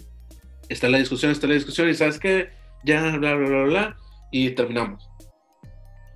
[0.69, 2.51] está la discusión, está la discusión y sabes que
[2.85, 3.97] ya, bla, bla, bla, bla,
[4.31, 5.09] y terminamos.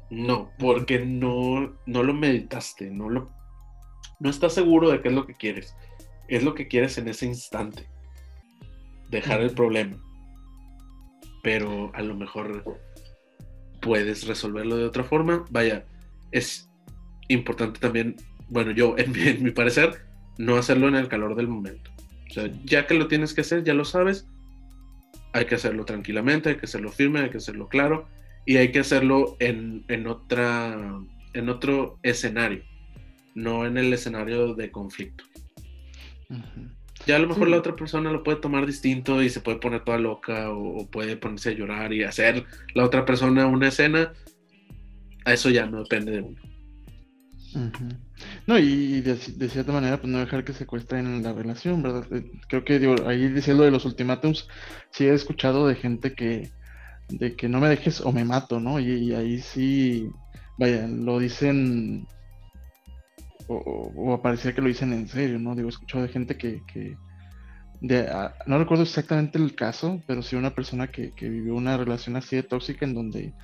[0.08, 3.36] No, porque no, no lo meditaste, no lo
[4.18, 5.76] no estás seguro de qué es lo que quieres.
[6.28, 7.86] Es lo que quieres en ese instante.
[9.10, 9.96] Dejar el problema.
[11.42, 12.78] Pero a lo mejor
[13.80, 15.44] puedes resolverlo de otra forma.
[15.50, 15.86] Vaya,
[16.32, 16.68] es
[17.28, 18.16] importante también,
[18.48, 20.04] bueno, yo, en mi, parecer,
[20.38, 21.90] no hacerlo en el calor del momento.
[22.28, 24.26] O sea, ya que lo tienes que hacer, ya lo sabes,
[25.32, 28.08] hay que hacerlo tranquilamente, hay que hacerlo firme, hay que hacerlo claro
[28.44, 30.98] y hay que hacerlo en, en, otra,
[31.34, 32.62] en otro escenario
[33.36, 35.24] no en el escenario de conflicto.
[37.06, 39.84] Ya a lo mejor la otra persona lo puede tomar distinto y se puede poner
[39.84, 42.44] toda loca o, puede ponerse a llorar y hacer
[42.74, 44.12] la otra persona una escena.
[45.24, 46.40] A eso ya no depende de uno.
[48.46, 52.06] No, y de, cierta manera, pues no dejar que se en la relación, ¿verdad?
[52.12, 54.46] Eh, creo que digo, ahí diciendo de los ultimátums,
[54.90, 56.50] sí he escuchado de gente que,
[57.08, 58.78] de que no me dejes o me mato, ¿no?
[58.78, 60.10] y ahí sí,
[60.58, 62.06] vaya, lo dicen
[63.48, 65.54] o, o, parecía que lo dicen en serio, ¿no?
[65.54, 66.62] Digo, he escuchado de gente que,
[67.80, 72.16] de, ah, no recuerdo exactamente el caso, pero sí una persona que, vivió una relación
[72.16, 73.34] así de tóxica en donde,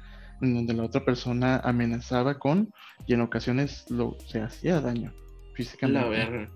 [0.40, 2.72] en donde la otra persona amenazaba con
[3.06, 5.12] y en ocasiones lo, se hacía daño
[5.54, 6.00] físicamente.
[6.00, 6.50] La verga.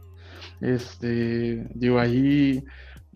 [0.60, 2.64] Este, digo, ahí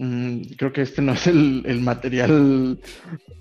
[0.03, 2.81] Mm, creo que este no es el, material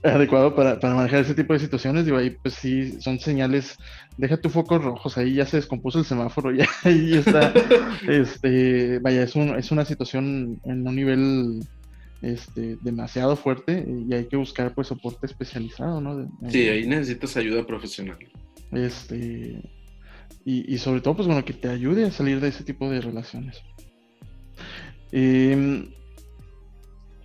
[0.04, 2.04] adecuado para, manejar ese tipo de situaciones.
[2.04, 3.78] Digo, ahí pues sí, son señales,
[4.18, 7.54] deja tu focos rojos, ahí ya se descompuso el semáforo, ya ahí está.
[8.10, 11.62] este, vaya, es, un, es una situación en un nivel
[12.22, 16.30] este, demasiado fuerte y hay que buscar pues soporte especializado, ¿no?
[16.50, 18.18] sí, ahí necesitas ayuda profesional.
[18.74, 19.64] Este,
[20.44, 23.00] y, y sobre todo, pues bueno, que te ayude a salir de ese tipo de
[23.00, 23.64] relaciones.
[25.14, 25.96] Eh,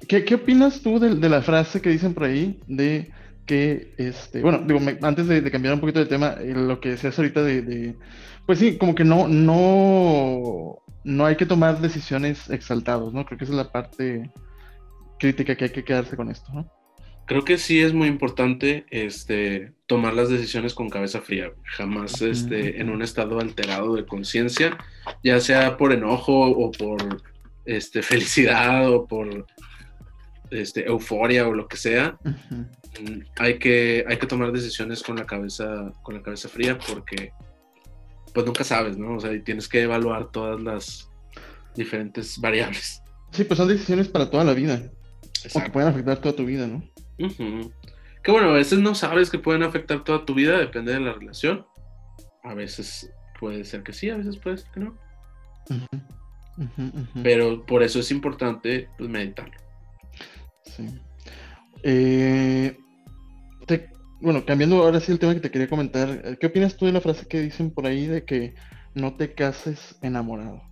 [0.08, 3.10] ¿Qué, opinas tú de, la frase que dicen por ahí de
[3.46, 7.18] que, este, bueno, digo, antes de, cambiar un poquito de tema, eh, lo que decías
[7.18, 7.94] ahorita de,
[8.46, 13.24] pues sí, como que no, no, no hay que tomar decisiones exaltados, ¿no?
[13.24, 14.30] Creo que esa es la parte
[15.18, 16.70] crítica que hay que quedarse con esto, ¿no?
[17.26, 22.82] Creo que sí es muy importante este, tomar las decisiones con cabeza fría, jamás este,
[22.82, 24.76] en un estado alterado de conciencia,
[25.22, 27.22] ya sea por enojo o por
[27.64, 29.46] este, felicidad o por
[30.50, 35.26] este, euforia o lo que sea, mm, hay, que, hay que tomar decisiones con la
[35.26, 37.32] cabeza, con la cabeza fría porque
[38.32, 39.16] pues nunca sabes, ¿no?
[39.16, 41.08] O sea, tienes que evaluar todas las
[41.76, 43.00] diferentes variables.
[43.30, 44.90] Sí, pues son decisiones para toda la vida.
[45.54, 46.82] O que pueden afectar toda tu vida, ¿no?
[48.22, 51.12] Que bueno, a veces no sabes que pueden afectar toda tu vida, depende de la
[51.12, 51.66] relación.
[52.42, 54.98] A veces puede ser que sí, a veces puede ser que no.
[57.22, 59.63] Pero por eso es importante pues, meditarlo.
[60.76, 60.88] Sí.
[61.82, 62.76] Eh,
[64.24, 66.92] bueno, cambiando ahora sí el tema que te quería comentar, eh, ¿qué opinas tú de
[66.92, 68.54] la frase que dicen por ahí de que
[68.94, 70.62] no te cases enamorado?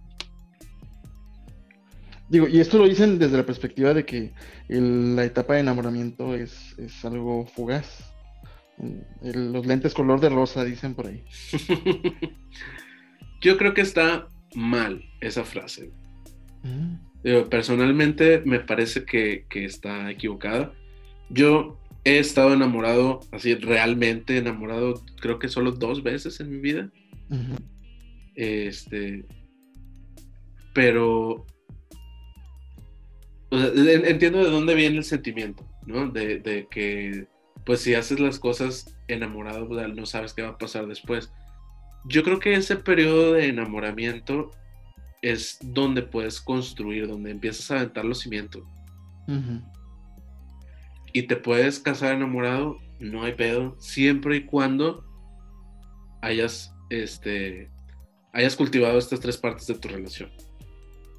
[2.30, 4.32] Digo, y esto lo dicen desde la perspectiva de que
[4.68, 6.74] la etapa de enamoramiento es,
[7.04, 8.10] algo fugaz.
[9.20, 11.22] los lentes color de rosa dicen por ahí.
[13.42, 15.92] Yo creo que está mal esa frase.
[16.62, 17.11] Mm
[17.50, 20.72] personalmente me parece que, está equivocada.
[21.30, 26.90] Yo he estado enamorado, así realmente enamorado, creo que solo dos veces en mi vida.
[28.34, 29.24] Este.
[30.74, 31.46] Pero.
[33.50, 36.08] entiendo de dónde viene el sentimiento, ¿no?
[36.08, 37.26] De, que,
[37.64, 41.32] pues si haces las cosas enamorado, pues, no sabes qué va a pasar después.
[42.04, 44.50] Yo creo que ese periodo de enamoramiento
[45.22, 48.62] es donde puedes construir, donde empiezas a aventar los cimientos.
[51.12, 55.04] Y te puedes casar enamorado, no hay pedo, siempre y cuando
[56.20, 57.70] hayas, este,
[58.32, 60.30] hayas cultivado estas tres partes de tu relación.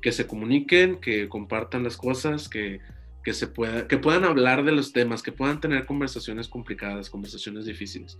[0.01, 2.81] Que se comuniquen, que compartan las cosas, que,
[3.23, 7.65] que, se pueda, que puedan hablar de los temas, que puedan tener conversaciones complicadas, conversaciones
[7.65, 8.19] difíciles,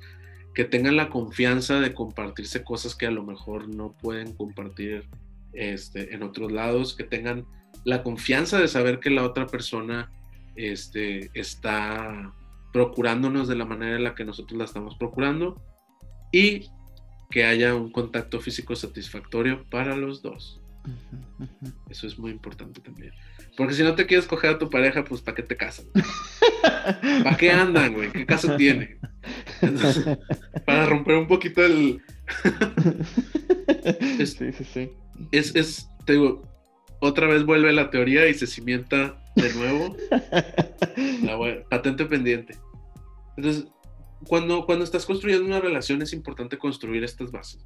[0.55, 5.09] que tengan la confianza de compartirse cosas que a lo mejor no pueden compartir
[5.53, 7.45] este, en otros lados, que tengan
[7.85, 10.11] la confianza de saber que la otra persona
[10.55, 12.33] este, está
[12.71, 15.61] procurándonos de la manera en la que nosotros la estamos procurando
[16.31, 16.67] y
[17.29, 20.59] que haya un contacto físico satisfactorio para los dos.
[21.89, 23.13] Eso es muy importante también.
[23.55, 25.85] Porque si no te quieres coger a tu pareja, pues ¿para qué te casan?
[27.23, 28.11] ¿Para qué andan, güey?
[28.11, 28.97] ¿Qué caso tiene?
[30.65, 32.01] para romper un poquito el...
[34.19, 34.91] es, sí, sí, sí.
[35.31, 36.43] Es, es, te digo,
[36.99, 39.95] otra vez vuelve la teoría y se cimienta de nuevo.
[41.23, 42.55] la patente pendiente.
[43.37, 43.65] Entonces,
[44.27, 47.65] cuando, cuando estás construyendo una relación es importante construir estas bases.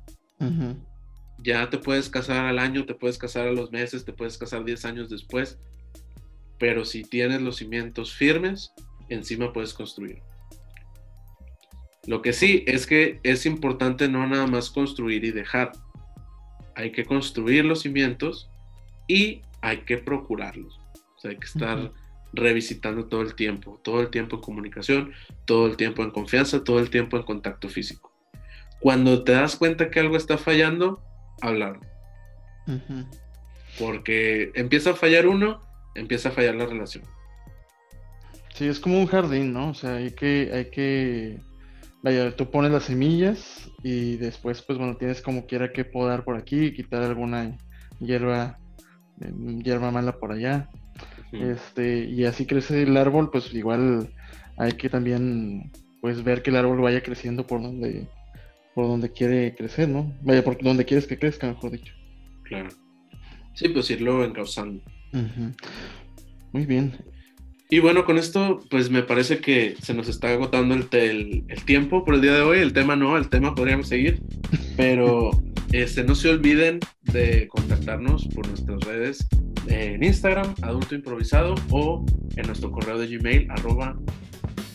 [1.40, 4.64] Ya te puedes casar al año, te puedes casar a los meses, te puedes casar
[4.64, 5.60] 10 años después,
[6.60, 8.72] pero si tienes los cimientos firmes,
[9.10, 10.22] encima puedes construir.
[12.08, 15.74] Lo que sí es que es importante no nada más construir y dejar.
[16.78, 18.50] Hay que construir los cimientos
[19.08, 20.80] y hay que procurarlos.
[21.16, 21.92] O sea, hay que estar
[22.34, 25.12] revisitando todo el tiempo, todo el tiempo en comunicación,
[25.46, 28.14] todo el tiempo en confianza, todo el tiempo en contacto físico.
[28.80, 31.02] Cuando te das cuenta que algo está fallando,
[31.42, 31.80] hablar.
[33.80, 35.64] Porque empieza a fallar uno,
[35.96, 37.04] empieza a fallar la relación.
[38.54, 39.70] Sí, es como un jardín, ¿no?
[39.70, 41.40] O sea, hay que, hay que,
[42.04, 46.38] vaya, tú pones las semillas y después, pues bueno, tienes como quiera que podar por
[46.38, 47.58] aquí, quitar alguna
[48.00, 48.60] hierba,
[49.22, 50.70] em, hierba mala por allá.
[51.32, 54.10] Este, y así crece el árbol, pues igual
[54.58, 55.72] hay que también
[56.02, 58.08] pues ver que el árbol vaya creciendo por donde
[58.74, 60.16] por donde quiere crecer, ¿no?
[60.22, 61.94] Vaya por donde quieres que crezca, mejor dicho.
[62.44, 62.70] Claro.
[63.56, 64.84] Sí, pues irlo encauzando.
[66.52, 66.94] Muy bien.
[67.70, 72.06] Y bueno, con esto, pues me parece que se nos está agotando el, el, tiempo
[72.06, 72.60] por el día de hoy.
[72.60, 74.22] El tema no, el tema podríamos seguir.
[74.78, 75.32] Pero
[75.74, 79.28] este, no se olviden de contactarnos por nuestras redes
[79.68, 82.06] en Instagram, adulto improvisado, o
[82.38, 83.98] en nuestro correo de Gmail, arroba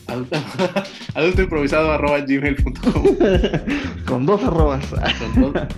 [0.05, 3.17] adulto, improvisado arroba gmail.com
[4.05, 4.85] con dos arrobas.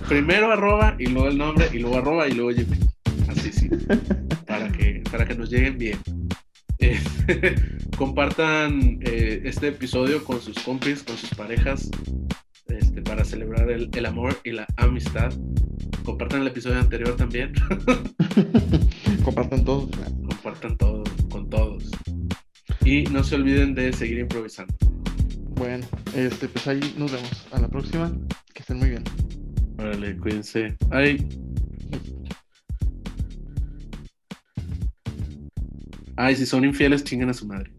[0.06, 2.86] Primero arroba y luego el nombre y luego arroba y luego gmail.
[3.28, 3.70] Así sí.
[4.46, 5.98] Para que para que nos lleguen bien
[6.78, 7.00] eh,
[7.96, 11.90] compartan eh, este episodio con sus compis con sus parejas
[12.68, 15.32] este, para celebrar el, el amor y la amistad
[16.04, 17.52] compartan el episodio anterior también
[19.24, 19.88] compartan todo
[20.28, 21.90] compartan todo con todos
[22.86, 24.72] y no se olviden de seguir improvisando.
[25.56, 25.84] Bueno,
[26.14, 27.46] este, pues ahí nos vemos.
[27.50, 28.12] A la próxima.
[28.54, 29.02] Que estén muy bien.
[29.78, 30.76] Órale, cuídense.
[30.90, 31.28] Ay.
[36.16, 37.72] Ay, si son infieles, chinguen a su madre.